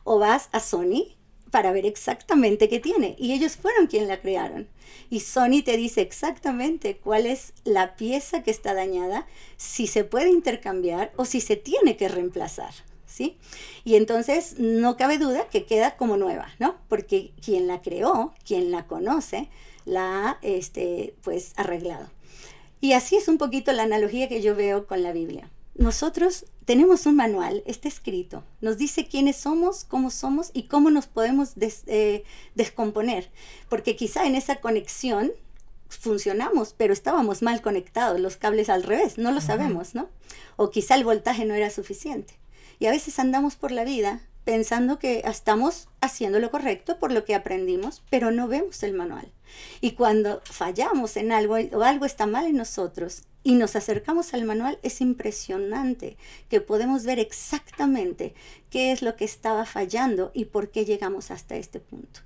o 0.03 0.19
vas 0.19 0.49
a 0.51 0.59
Sony 0.59 1.15
para 1.53 1.71
ver 1.71 1.85
exactamente 1.85 2.67
qué 2.67 2.79
tiene. 2.79 3.15
Y 3.19 3.31
ellos 3.31 3.57
fueron 3.57 3.85
quien 3.85 4.07
la 4.07 4.19
crearon. 4.19 4.67
Y 5.11 5.19
Sony 5.19 5.61
te 5.63 5.77
dice 5.77 6.01
exactamente 6.01 6.97
cuál 6.97 7.27
es 7.27 7.53
la 7.63 7.95
pieza 7.95 8.41
que 8.41 8.49
está 8.49 8.73
dañada, 8.73 9.27
si 9.55 9.85
se 9.85 10.03
puede 10.03 10.31
intercambiar 10.31 11.13
o 11.15 11.25
si 11.25 11.41
se 11.41 11.55
tiene 11.55 11.95
que 11.95 12.07
reemplazar. 12.07 12.73
¿Sí? 13.05 13.37
Y 13.83 13.97
entonces 13.97 14.55
no 14.57 14.97
cabe 14.97 15.19
duda 15.19 15.47
que 15.47 15.65
queda 15.65 15.95
como 15.95 16.17
nueva, 16.17 16.47
¿no? 16.57 16.75
Porque 16.89 17.33
quien 17.45 17.67
la 17.67 17.83
creó, 17.83 18.33
quien 18.43 18.71
la 18.71 18.87
conoce, 18.87 19.49
la 19.85 20.29
ha 20.29 20.39
este, 20.41 21.13
pues 21.21 21.53
arreglado. 21.55 22.09
Y 22.81 22.93
así 22.93 23.15
es 23.15 23.27
un 23.27 23.37
poquito 23.37 23.71
la 23.73 23.83
analogía 23.83 24.27
que 24.27 24.41
yo 24.41 24.55
veo 24.55 24.87
con 24.87 25.03
la 25.03 25.11
Biblia. 25.11 25.51
nosotros 25.75 26.45
tenemos 26.65 27.05
un 27.05 27.15
manual, 27.15 27.63
está 27.65 27.87
escrito, 27.87 28.43
nos 28.61 28.77
dice 28.77 29.07
quiénes 29.07 29.35
somos, 29.35 29.83
cómo 29.83 30.09
somos 30.09 30.51
y 30.53 30.63
cómo 30.63 30.89
nos 30.89 31.07
podemos 31.07 31.53
eh, 31.87 32.23
descomponer, 32.55 33.31
porque 33.69 33.95
quizá 33.95 34.25
en 34.25 34.35
esa 34.35 34.57
conexión 34.57 35.31
funcionamos, 35.89 36.73
pero 36.75 36.93
estábamos 36.93 37.41
mal 37.41 37.61
conectados, 37.61 38.19
los 38.19 38.37
cables 38.37 38.69
al 38.69 38.83
revés, 38.83 39.17
no 39.17 39.31
lo 39.31 39.41
sabemos, 39.41 39.93
¿no? 39.93 40.09
O 40.55 40.69
quizá 40.69 40.95
el 40.95 41.03
voltaje 41.03 41.45
no 41.45 41.53
era 41.53 41.69
suficiente. 41.69 42.33
Y 42.79 42.87
a 42.87 42.91
veces 42.91 43.19
andamos 43.19 43.55
por 43.55 43.71
la 43.71 43.83
vida 43.83 44.21
pensando 44.43 44.99
que 44.99 45.23
estamos 45.25 45.87
haciendo 46.01 46.39
lo 46.39 46.51
correcto 46.51 46.99
por 46.99 47.11
lo 47.11 47.25
que 47.25 47.35
aprendimos, 47.35 48.03
pero 48.09 48.31
no 48.31 48.47
vemos 48.47 48.83
el 48.83 48.93
manual. 48.93 49.31
Y 49.81 49.91
cuando 49.91 50.41
fallamos 50.45 51.17
en 51.17 51.31
algo 51.31 51.55
o 51.73 51.83
algo 51.83 52.05
está 52.05 52.25
mal 52.25 52.45
en 52.47 52.57
nosotros 52.57 53.23
y 53.43 53.55
nos 53.55 53.75
acercamos 53.75 54.33
al 54.33 54.45
manual, 54.45 54.79
es 54.83 55.01
impresionante 55.01 56.17
que 56.49 56.61
podemos 56.61 57.03
ver 57.03 57.19
exactamente 57.19 58.33
qué 58.69 58.91
es 58.91 59.01
lo 59.01 59.15
que 59.15 59.25
estaba 59.25 59.65
fallando 59.65 60.31
y 60.33 60.45
por 60.45 60.71
qué 60.71 60.85
llegamos 60.85 61.29
hasta 61.31 61.55
este 61.55 61.79
punto. 61.79 62.21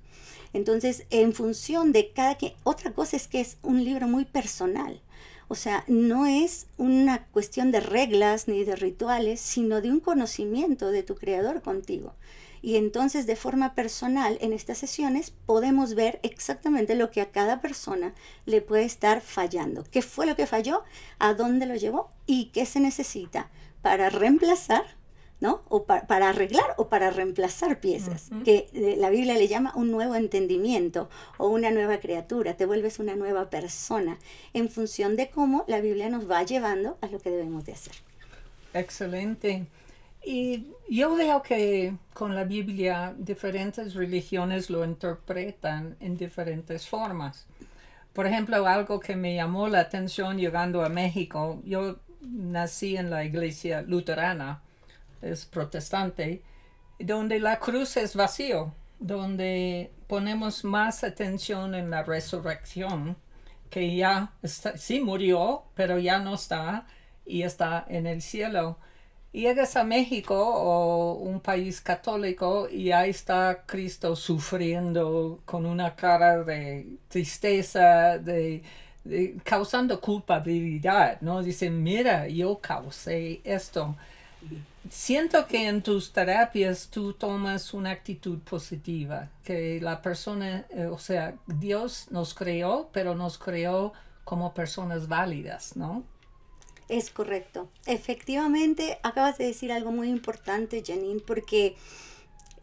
Entonces, 0.52 1.06
en 1.10 1.34
función 1.34 1.92
de 1.92 2.12
cada 2.12 2.36
quien, 2.36 2.54
otra 2.64 2.92
cosa 2.92 3.16
es 3.16 3.28
que 3.28 3.40
es 3.40 3.58
un 3.62 3.84
libro 3.84 4.08
muy 4.08 4.24
personal. 4.24 5.02
O 5.48 5.54
sea, 5.54 5.84
no 5.88 6.26
es 6.26 6.66
una 6.76 7.24
cuestión 7.26 7.70
de 7.70 7.80
reglas 7.80 8.48
ni 8.48 8.64
de 8.64 8.76
rituales, 8.76 9.40
sino 9.40 9.80
de 9.80 9.90
un 9.90 10.00
conocimiento 10.00 10.90
de 10.90 11.02
tu 11.02 11.14
creador 11.14 11.62
contigo. 11.62 12.14
Y 12.60 12.76
entonces 12.76 13.26
de 13.26 13.36
forma 13.36 13.74
personal 13.74 14.36
en 14.42 14.52
estas 14.52 14.76
sesiones 14.76 15.32
podemos 15.46 15.94
ver 15.94 16.20
exactamente 16.22 16.96
lo 16.96 17.10
que 17.10 17.22
a 17.22 17.30
cada 17.30 17.62
persona 17.62 18.14
le 18.44 18.60
puede 18.60 18.84
estar 18.84 19.22
fallando. 19.22 19.84
¿Qué 19.90 20.02
fue 20.02 20.26
lo 20.26 20.36
que 20.36 20.46
falló? 20.46 20.82
¿A 21.18 21.32
dónde 21.32 21.64
lo 21.64 21.76
llevó? 21.76 22.10
¿Y 22.26 22.46
qué 22.46 22.66
se 22.66 22.80
necesita 22.80 23.48
para 23.80 24.10
reemplazar 24.10 24.97
¿no? 25.40 25.62
O 25.68 25.84
para 25.84 26.28
arreglar 26.28 26.74
o 26.76 26.88
para 26.88 27.10
reemplazar 27.10 27.80
piezas, 27.80 28.30
que 28.44 28.68
eh, 28.72 28.96
la 28.98 29.10
Biblia 29.10 29.34
le 29.34 29.46
llama 29.46 29.72
un 29.76 29.90
nuevo 29.90 30.14
entendimiento 30.16 31.08
o 31.36 31.48
una 31.48 31.70
nueva 31.70 31.98
criatura, 31.98 32.56
te 32.56 32.66
vuelves 32.66 32.98
una 32.98 33.14
nueva 33.14 33.48
persona 33.50 34.18
en 34.52 34.68
función 34.68 35.16
de 35.16 35.30
cómo 35.30 35.64
la 35.68 35.80
Biblia 35.80 36.08
nos 36.08 36.28
va 36.28 36.42
llevando 36.42 36.98
a 37.00 37.06
lo 37.06 37.20
que 37.20 37.30
debemos 37.30 37.64
de 37.64 37.72
hacer. 37.72 37.94
Excelente. 38.74 39.66
Y 40.24 40.66
yo 40.90 41.14
veo 41.14 41.42
que 41.42 41.94
con 42.12 42.34
la 42.34 42.44
Biblia 42.44 43.14
diferentes 43.16 43.94
religiones 43.94 44.68
lo 44.68 44.84
interpretan 44.84 45.96
en 46.00 46.16
diferentes 46.16 46.88
formas. 46.88 47.46
Por 48.12 48.26
ejemplo, 48.26 48.66
algo 48.66 48.98
que 48.98 49.14
me 49.14 49.36
llamó 49.36 49.68
la 49.68 49.80
atención 49.80 50.36
llegando 50.36 50.84
a 50.84 50.88
México, 50.88 51.62
yo 51.64 52.00
nací 52.20 52.96
en 52.96 53.10
la 53.10 53.24
iglesia 53.24 53.82
luterana 53.82 54.62
es 55.22 55.46
protestante, 55.46 56.42
donde 56.98 57.38
la 57.40 57.58
cruz 57.58 57.96
es 57.96 58.16
vacío, 58.16 58.74
donde 58.98 59.92
ponemos 60.06 60.64
más 60.64 61.04
atención 61.04 61.74
en 61.74 61.90
la 61.90 62.02
resurrección, 62.02 63.16
que 63.70 63.94
ya 63.96 64.32
sí 64.76 65.00
murió, 65.00 65.64
pero 65.74 65.98
ya 65.98 66.18
no 66.18 66.34
está 66.34 66.86
y 67.26 67.42
está 67.42 67.84
en 67.88 68.06
el 68.06 68.22
cielo. 68.22 68.78
Llegas 69.32 69.76
a 69.76 69.84
México 69.84 70.34
o 70.36 71.14
un 71.14 71.40
país 71.40 71.80
católico 71.82 72.68
y 72.70 72.92
ahí 72.92 73.10
está 73.10 73.64
Cristo 73.66 74.16
sufriendo 74.16 75.42
con 75.44 75.66
una 75.66 75.94
cara 75.94 76.42
de 76.44 76.96
tristeza, 77.08 78.18
de, 78.18 78.62
causando 79.44 80.00
culpabilidad, 80.00 81.20
¿no? 81.20 81.42
Dice, 81.42 81.70
mira, 81.70 82.26
yo 82.28 82.58
causé 82.60 83.40
esto 83.44 83.96
siento 84.90 85.46
que 85.46 85.68
en 85.68 85.82
tus 85.82 86.12
terapias 86.12 86.88
tú 86.90 87.12
tomas 87.12 87.74
una 87.74 87.90
actitud 87.90 88.38
positiva, 88.40 89.30
que 89.44 89.80
la 89.80 90.02
persona, 90.02 90.66
eh, 90.70 90.86
o 90.86 90.98
sea, 90.98 91.34
Dios 91.46 92.08
nos 92.10 92.34
creó, 92.34 92.88
pero 92.92 93.14
nos 93.14 93.38
creó 93.38 93.92
como 94.24 94.54
personas 94.54 95.08
válidas, 95.08 95.76
¿no? 95.76 96.04
Es 96.88 97.10
correcto. 97.10 97.68
Efectivamente, 97.86 98.98
acabas 99.02 99.36
de 99.38 99.44
decir 99.46 99.72
algo 99.72 99.92
muy 99.92 100.08
importante, 100.08 100.82
Janine, 100.86 101.20
porque 101.20 101.76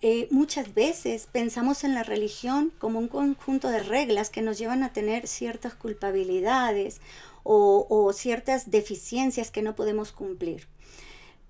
eh, 0.01 0.27
muchas 0.31 0.73
veces 0.73 1.27
pensamos 1.31 1.83
en 1.83 1.93
la 1.93 2.03
religión 2.03 2.71
como 2.79 2.99
un 2.99 3.07
conjunto 3.07 3.69
de 3.69 3.83
reglas 3.83 4.29
que 4.29 4.41
nos 4.41 4.57
llevan 4.57 4.83
a 4.83 4.93
tener 4.93 5.27
ciertas 5.27 5.75
culpabilidades 5.75 7.01
o 7.47 8.11
ciertas 8.11 8.71
deficiencias 8.71 9.51
que 9.51 9.61
no 9.61 9.75
podemos 9.75 10.11
cumplir. 10.11 10.67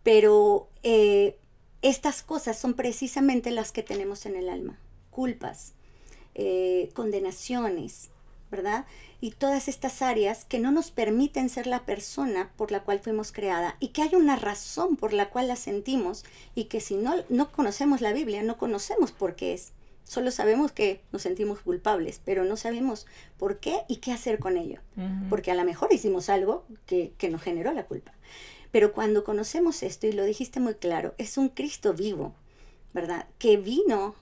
Pero 0.05 0.69
eh, 0.83 1.35
estas 1.81 2.21
cosas 2.21 2.59
son 2.59 2.75
precisamente 2.75 3.49
las 3.49 3.71
que 3.71 3.81
tenemos 3.81 4.27
en 4.27 4.35
el 4.35 4.49
alma. 4.49 4.77
Culpas, 5.09 5.73
eh, 6.35 6.91
condenaciones, 6.93 8.11
¿verdad? 8.51 8.85
Y 9.19 9.31
todas 9.31 9.67
estas 9.67 10.03
áreas 10.03 10.45
que 10.45 10.59
no 10.59 10.71
nos 10.71 10.91
permiten 10.91 11.49
ser 11.49 11.65
la 11.65 11.85
persona 11.85 12.51
por 12.55 12.69
la 12.69 12.83
cual 12.83 12.99
fuimos 12.99 13.31
creada 13.31 13.77
y 13.79 13.87
que 13.87 14.03
hay 14.03 14.13
una 14.13 14.35
razón 14.35 14.95
por 14.95 15.11
la 15.11 15.31
cual 15.31 15.47
la 15.47 15.55
sentimos 15.55 16.23
y 16.53 16.65
que 16.65 16.81
si 16.81 16.97
no, 16.97 17.15
no 17.29 17.51
conocemos 17.51 17.99
la 17.99 18.13
Biblia, 18.13 18.43
no 18.43 18.59
conocemos 18.59 19.11
por 19.11 19.35
qué 19.35 19.53
es. 19.53 19.71
Solo 20.05 20.29
sabemos 20.29 20.71
que 20.71 21.01
nos 21.11 21.23
sentimos 21.23 21.59
culpables, 21.59 22.21
pero 22.23 22.45
no 22.45 22.57
sabemos 22.57 23.07
por 23.37 23.59
qué 23.59 23.79
y 23.89 23.97
qué 23.97 24.11
hacer 24.11 24.39
con 24.39 24.55
ello. 24.55 24.79
Porque 25.29 25.51
a 25.51 25.55
lo 25.55 25.65
mejor 25.65 25.91
hicimos 25.91 26.29
algo 26.29 26.63
que, 26.85 27.13
que 27.17 27.29
nos 27.29 27.41
generó 27.41 27.73
la 27.73 27.85
culpa. 27.85 28.13
Pero 28.71 28.93
cuando 28.93 29.23
conocemos 29.23 29.81
esto, 29.83 30.05
y 30.05 30.11
lo 30.11 30.23
dijiste 30.23 30.59
muy 30.59 30.75
claro, 30.75 31.15
es 31.17 31.37
un 31.37 31.49
Cristo 31.49 31.93
vivo, 31.93 32.35
¿verdad? 32.93 33.27
Que 33.39 33.57
vino 33.57 34.15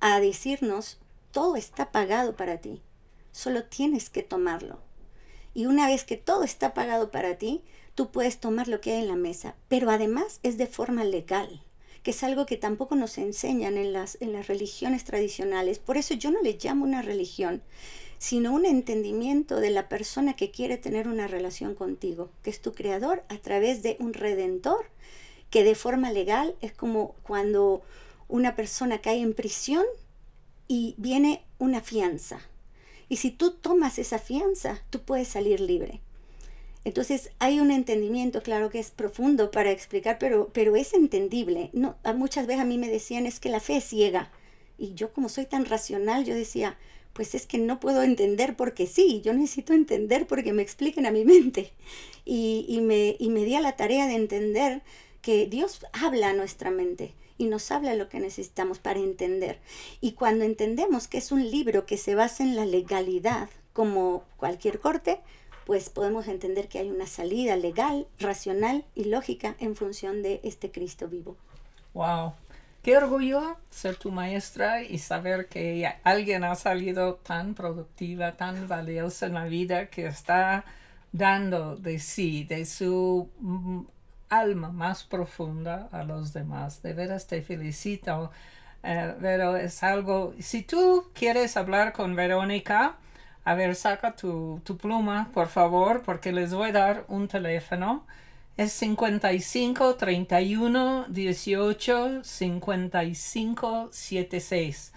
a 0.00 0.18
decirnos, 0.18 0.98
todo 1.30 1.56
está 1.56 1.92
pagado 1.92 2.34
para 2.36 2.58
ti, 2.58 2.80
solo 3.32 3.64
tienes 3.64 4.08
que 4.08 4.22
tomarlo. 4.22 4.80
Y 5.52 5.66
una 5.66 5.86
vez 5.86 6.04
que 6.04 6.16
todo 6.16 6.44
está 6.44 6.72
pagado 6.72 7.10
para 7.10 7.36
ti, 7.36 7.62
tú 7.94 8.10
puedes 8.10 8.38
tomar 8.38 8.68
lo 8.68 8.80
que 8.80 8.92
hay 8.92 9.00
en 9.00 9.08
la 9.08 9.16
mesa, 9.16 9.56
pero 9.68 9.90
además 9.90 10.40
es 10.42 10.56
de 10.56 10.66
forma 10.66 11.04
legal, 11.04 11.62
que 12.02 12.12
es 12.12 12.22
algo 12.22 12.46
que 12.46 12.56
tampoco 12.56 12.96
nos 12.96 13.18
enseñan 13.18 13.76
en 13.76 13.92
las, 13.92 14.18
en 14.20 14.32
las 14.32 14.46
religiones 14.46 15.04
tradicionales. 15.04 15.78
Por 15.78 15.96
eso 15.96 16.14
yo 16.14 16.30
no 16.30 16.42
le 16.42 16.58
llamo 16.60 16.84
una 16.84 17.02
religión, 17.02 17.62
sino 18.18 18.52
un 18.52 18.66
entendimiento 18.66 19.60
de 19.60 19.70
la 19.70 19.88
persona 19.88 20.34
que 20.34 20.50
quiere 20.50 20.76
tener 20.76 21.08
una 21.08 21.28
relación 21.28 21.74
contigo, 21.74 22.30
que 22.42 22.50
es 22.50 22.60
tu 22.60 22.72
creador 22.72 23.24
a 23.28 23.38
través 23.38 23.82
de 23.82 23.96
un 24.00 24.12
redentor, 24.12 24.86
que 25.50 25.64
de 25.64 25.74
forma 25.74 26.12
legal 26.12 26.54
es 26.60 26.72
como 26.72 27.14
cuando 27.22 27.82
una 28.28 28.54
persona 28.56 29.00
cae 29.00 29.20
en 29.20 29.34
prisión 29.34 29.84
y 30.66 30.94
viene 30.98 31.44
una 31.58 31.80
fianza. 31.80 32.40
Y 33.08 33.16
si 33.16 33.30
tú 33.30 33.52
tomas 33.52 33.98
esa 33.98 34.18
fianza, 34.18 34.82
tú 34.90 35.02
puedes 35.02 35.28
salir 35.28 35.60
libre. 35.60 36.02
Entonces 36.84 37.30
hay 37.38 37.60
un 37.60 37.70
entendimiento, 37.70 38.42
claro 38.42 38.70
que 38.70 38.78
es 38.78 38.90
profundo 38.90 39.50
para 39.50 39.70
explicar, 39.70 40.18
pero, 40.18 40.50
pero 40.52 40.76
es 40.76 40.94
entendible. 40.94 41.70
No, 41.72 41.96
muchas 42.16 42.46
veces 42.46 42.62
a 42.62 42.66
mí 42.66 42.78
me 42.78 42.88
decían 42.88 43.26
es 43.26 43.40
que 43.40 43.48
la 43.48 43.60
fe 43.60 43.76
es 43.76 43.84
ciega. 43.84 44.30
Y 44.78 44.94
yo 44.94 45.12
como 45.12 45.28
soy 45.28 45.46
tan 45.46 45.64
racional, 45.64 46.24
yo 46.24 46.34
decía, 46.34 46.78
pues 47.12 47.34
es 47.34 47.46
que 47.46 47.58
no 47.58 47.80
puedo 47.80 48.02
entender 48.02 48.56
porque 48.56 48.86
sí, 48.86 49.22
yo 49.24 49.32
necesito 49.32 49.72
entender 49.72 50.26
porque 50.26 50.52
me 50.52 50.62
expliquen 50.62 51.04
a 51.04 51.10
mi 51.10 51.24
mente. 51.24 51.72
Y, 52.24 52.80
me, 52.82 53.16
y 53.18 53.30
me 53.30 53.44
di 53.44 53.54
a 53.54 53.60
la 53.60 53.76
tarea 53.76 54.06
de 54.06 54.14
entender 54.14 54.82
que 55.22 55.46
Dios 55.46 55.80
habla 55.92 56.28
a 56.28 56.34
nuestra 56.34 56.70
mente 56.70 57.14
y 57.38 57.46
nos 57.46 57.70
habla 57.70 57.94
lo 57.94 58.08
que 58.08 58.20
necesitamos 58.20 58.78
para 58.78 59.00
entender. 59.00 59.58
Y 60.00 60.12
cuando 60.12 60.44
entendemos 60.44 61.08
que 61.08 61.18
es 61.18 61.32
un 61.32 61.50
libro 61.50 61.86
que 61.86 61.96
se 61.96 62.14
basa 62.14 62.42
en 62.42 62.54
la 62.54 62.66
legalidad, 62.66 63.48
como 63.72 64.24
cualquier 64.36 64.78
corte, 64.78 65.20
pues 65.68 65.90
podemos 65.90 66.28
entender 66.28 66.66
que 66.66 66.78
hay 66.78 66.90
una 66.90 67.06
salida 67.06 67.54
legal, 67.54 68.06
racional 68.18 68.86
y 68.94 69.04
lógica 69.04 69.54
en 69.60 69.76
función 69.76 70.22
de 70.22 70.40
este 70.42 70.70
Cristo 70.70 71.08
vivo. 71.08 71.36
Wow, 71.92 72.32
Qué 72.82 72.96
orgullo 72.96 73.58
ser 73.68 73.96
tu 73.96 74.10
maestra 74.10 74.82
y 74.82 74.96
saber 74.96 75.46
que 75.48 75.86
alguien 76.04 76.42
ha 76.42 76.54
salido 76.54 77.16
tan 77.16 77.52
productiva, 77.52 78.32
tan 78.38 78.66
valiosa 78.66 79.26
en 79.26 79.34
la 79.34 79.44
vida, 79.44 79.90
que 79.90 80.06
está 80.06 80.64
dando 81.12 81.76
de 81.76 81.98
sí, 81.98 82.44
de 82.44 82.64
su 82.64 83.28
mm, 83.40 83.80
alma 84.30 84.70
más 84.70 85.04
profunda 85.04 85.90
a 85.92 86.02
los 86.02 86.32
demás. 86.32 86.80
De 86.80 86.94
veras 86.94 87.26
te 87.26 87.42
felicito. 87.42 88.30
Eh, 88.82 89.14
pero 89.20 89.54
es 89.56 89.82
algo, 89.82 90.32
si 90.40 90.62
tú 90.62 91.10
quieres 91.12 91.58
hablar 91.58 91.92
con 91.92 92.16
Verónica, 92.16 92.96
a 93.44 93.54
ver, 93.54 93.74
saca 93.74 94.14
tu, 94.14 94.60
tu 94.64 94.76
pluma, 94.76 95.30
por 95.32 95.48
favor, 95.48 96.02
porque 96.02 96.32
les 96.32 96.52
voy 96.52 96.70
a 96.70 96.72
dar 96.72 97.04
un 97.08 97.28
teléfono 97.28 98.04
es 98.58 98.72
55 98.72 99.94
31 99.94 101.06
18 101.08 102.24
55 102.24 103.88
76. 103.92 104.92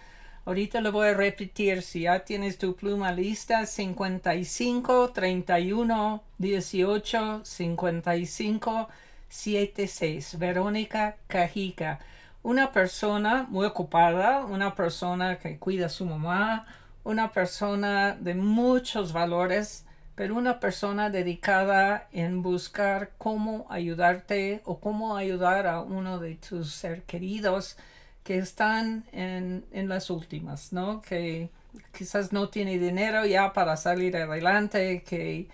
Ahorita 0.46 0.82
lo 0.82 0.92
voy 0.92 1.10
a 1.10 1.14
repetir. 1.14 1.84
Si 1.84 2.02
ya 2.02 2.26
tienes 2.26 2.58
tu 2.58 2.76
pluma 2.76 3.12
lista, 3.12 3.68
55 3.68 5.12
31 5.12 6.24
18 6.40 7.42
55 7.46 8.90
76. 9.30 10.40
Verónica 10.40 11.18
Cajica. 11.28 12.00
Una 12.42 12.72
persona 12.72 13.46
muy 13.48 13.68
ocupada, 13.68 14.44
una 14.44 14.74
persona 14.74 15.38
que 15.38 15.60
cuida 15.60 15.86
a 15.86 15.90
su 15.90 16.08
mamá, 16.08 16.66
una 17.04 17.32
persona 17.32 18.16
de 18.20 18.36
muchos 18.36 19.14
valores, 19.14 19.86
pero 20.16 20.36
una 20.36 20.60
persona 20.60 21.10
dedicada 21.10 22.08
en 22.12 22.44
buscar 22.44 23.12
cómo 23.18 23.66
ayudarte 23.70 24.62
o 24.66 24.80
cómo 24.80 25.16
ayudar 25.18 25.68
a 25.68 25.82
uno 25.82 26.20
de 26.20 26.36
tus 26.36 26.74
ser 26.74 27.04
queridos 27.04 27.78
que 28.24 28.38
están 28.38 29.06
en, 29.12 29.66
en 29.72 29.90
las 29.90 30.10
últimas, 30.10 30.74
¿no? 30.74 31.02
Que 31.02 31.50
quizás 31.98 32.32
no 32.32 32.50
tiene 32.50 32.78
dinero 32.78 33.26
ya 33.26 33.54
para 33.54 33.78
salir 33.78 34.16
adelante, 34.16 35.04
que 35.04 35.48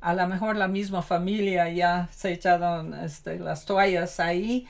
a 0.00 0.14
lo 0.14 0.26
mejor 0.28 0.56
la 0.56 0.68
misma 0.68 1.02
familia 1.02 1.68
ya 1.70 2.08
se 2.12 2.32
echaron 2.32 2.94
este, 2.94 3.38
las 3.38 3.64
toallas 3.64 4.20
ahí, 4.20 4.66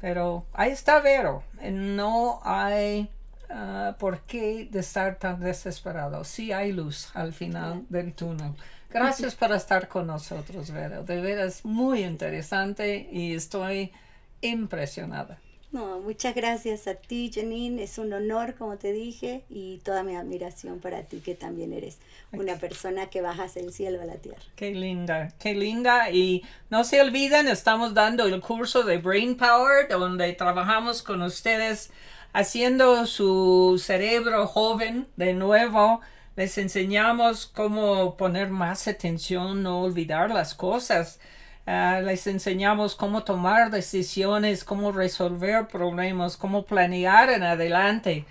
pero 0.00 0.46
ahí 0.52 0.70
está 0.70 1.00
Vero. 1.00 1.42
No 1.62 2.40
hay 2.44 3.10
uh, 3.50 3.96
por 3.98 4.20
qué 4.20 4.68
de 4.70 4.80
estar 4.80 5.18
tan 5.18 5.40
desesperado. 5.40 6.24
Sí 6.24 6.52
hay 6.52 6.72
luz 6.72 7.10
al 7.14 7.32
final 7.32 7.84
del 7.88 8.14
túnel. 8.14 8.52
Gracias 8.90 9.34
por 9.34 9.52
estar 9.52 9.88
con 9.88 10.06
nosotros, 10.06 10.70
Vero. 10.70 11.02
De 11.02 11.20
veras 11.20 11.64
muy 11.64 12.04
interesante 12.04 13.08
y 13.12 13.34
estoy 13.34 13.92
impresionada. 14.40 15.38
No, 15.72 16.00
muchas 16.00 16.34
gracias 16.34 16.86
a 16.86 16.94
ti, 16.94 17.30
Janine. 17.34 17.82
Es 17.82 17.98
un 17.98 18.12
honor, 18.12 18.54
como 18.54 18.78
te 18.78 18.92
dije, 18.92 19.44
y 19.50 19.78
toda 19.84 20.04
mi 20.04 20.14
admiración 20.14 20.78
para 20.78 21.02
ti, 21.02 21.18
que 21.18 21.34
también 21.34 21.72
eres 21.72 21.98
una 22.32 22.54
persona 22.56 23.10
que 23.10 23.20
bajas 23.20 23.54
del 23.54 23.72
cielo 23.72 24.00
a 24.00 24.04
la 24.06 24.14
tierra. 24.14 24.40
Qué 24.54 24.70
linda, 24.70 25.34
qué 25.38 25.54
linda. 25.54 26.10
Y 26.10 26.44
no 26.70 26.84
se 26.84 27.00
olviden, 27.00 27.48
estamos 27.48 27.92
dando 27.92 28.24
el 28.24 28.40
curso 28.40 28.84
de 28.84 28.98
Brain 28.98 29.36
Power, 29.36 29.88
donde 29.88 30.32
trabajamos 30.34 31.02
con 31.02 31.20
ustedes 31.20 31.90
haciendo 32.36 33.06
su 33.06 33.80
cerebro 33.82 34.46
joven 34.46 35.08
de 35.16 35.32
nuevo. 35.32 36.02
Les 36.36 36.58
enseñamos 36.58 37.46
cómo 37.46 38.18
poner 38.18 38.50
más 38.50 38.86
atención, 38.88 39.62
no 39.62 39.80
olvidar 39.80 40.30
las 40.30 40.54
cosas. 40.54 41.18
Ah, 41.66 42.02
les 42.04 42.26
enseñamos 42.26 42.94
cómo 42.94 43.24
tomar 43.24 43.70
decisiones, 43.70 44.64
cómo 44.64 44.92
resolver 44.92 45.66
problemas, 45.66 46.36
cómo 46.36 46.66
planear 46.66 47.30
en 47.30 47.42
adelante. 47.42 48.26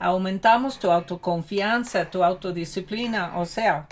Aumentamos 0.00 0.80
tu 0.80 0.90
autoconfianza, 0.90 2.10
tu 2.10 2.24
autodisciplina, 2.24 3.38
o 3.38 3.46
sea, 3.46 3.86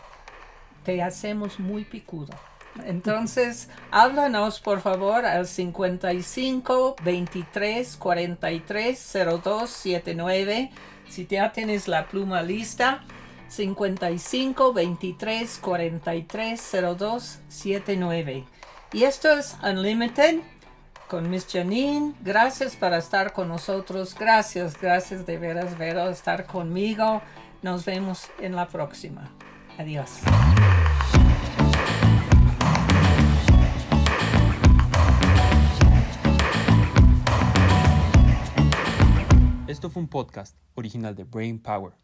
te 0.85 1.01
hacemos 1.05 1.61
muy 1.61 1.85
picudo. 1.85 2.35
Entonces, 2.85 3.69
háblanos 3.91 4.61
por 4.61 4.81
favor 4.81 5.25
al 5.25 5.47
55 5.47 6.97
23 7.05 7.97
43 7.97 9.13
02 9.43 9.71
79. 9.71 10.71
Si 11.09 11.27
ya 11.27 11.53
tienes 11.53 11.89
la 11.89 12.07
pluma 12.07 12.43
lista, 12.43 13.05
55 13.49 14.73
23 14.73 15.59
43 15.59 16.77
02 16.99 17.39
79. 17.49 18.45
Y 18.93 19.05
esto 19.05 19.31
es 19.31 19.57
Unlimited 19.63 20.41
con 21.09 21.29
Miss 21.29 21.47
Janine. 21.51 22.15
Gracias 22.23 22.75
por 22.75 22.95
estar 22.95 23.35
con 23.35 23.49
nosotros. 23.49 24.15
Gracias, 24.19 24.81
gracias 24.81 25.27
de 25.27 25.37
veras, 25.37 25.77
Vero, 25.77 26.09
estar 26.09 26.47
conmigo. 26.47 27.21
Nos 27.61 27.85
vemos 27.85 28.31
en 28.41 28.57
la 28.57 28.67
próxima. 28.69 29.31
Adiós. 29.79 30.21
Esto 39.83 39.91
fue 39.91 40.03
un 40.03 40.09
podcast 40.09 40.57
original 40.77 41.17
de 41.17 41.25
Brain 41.25 41.59
Power. 41.59 42.03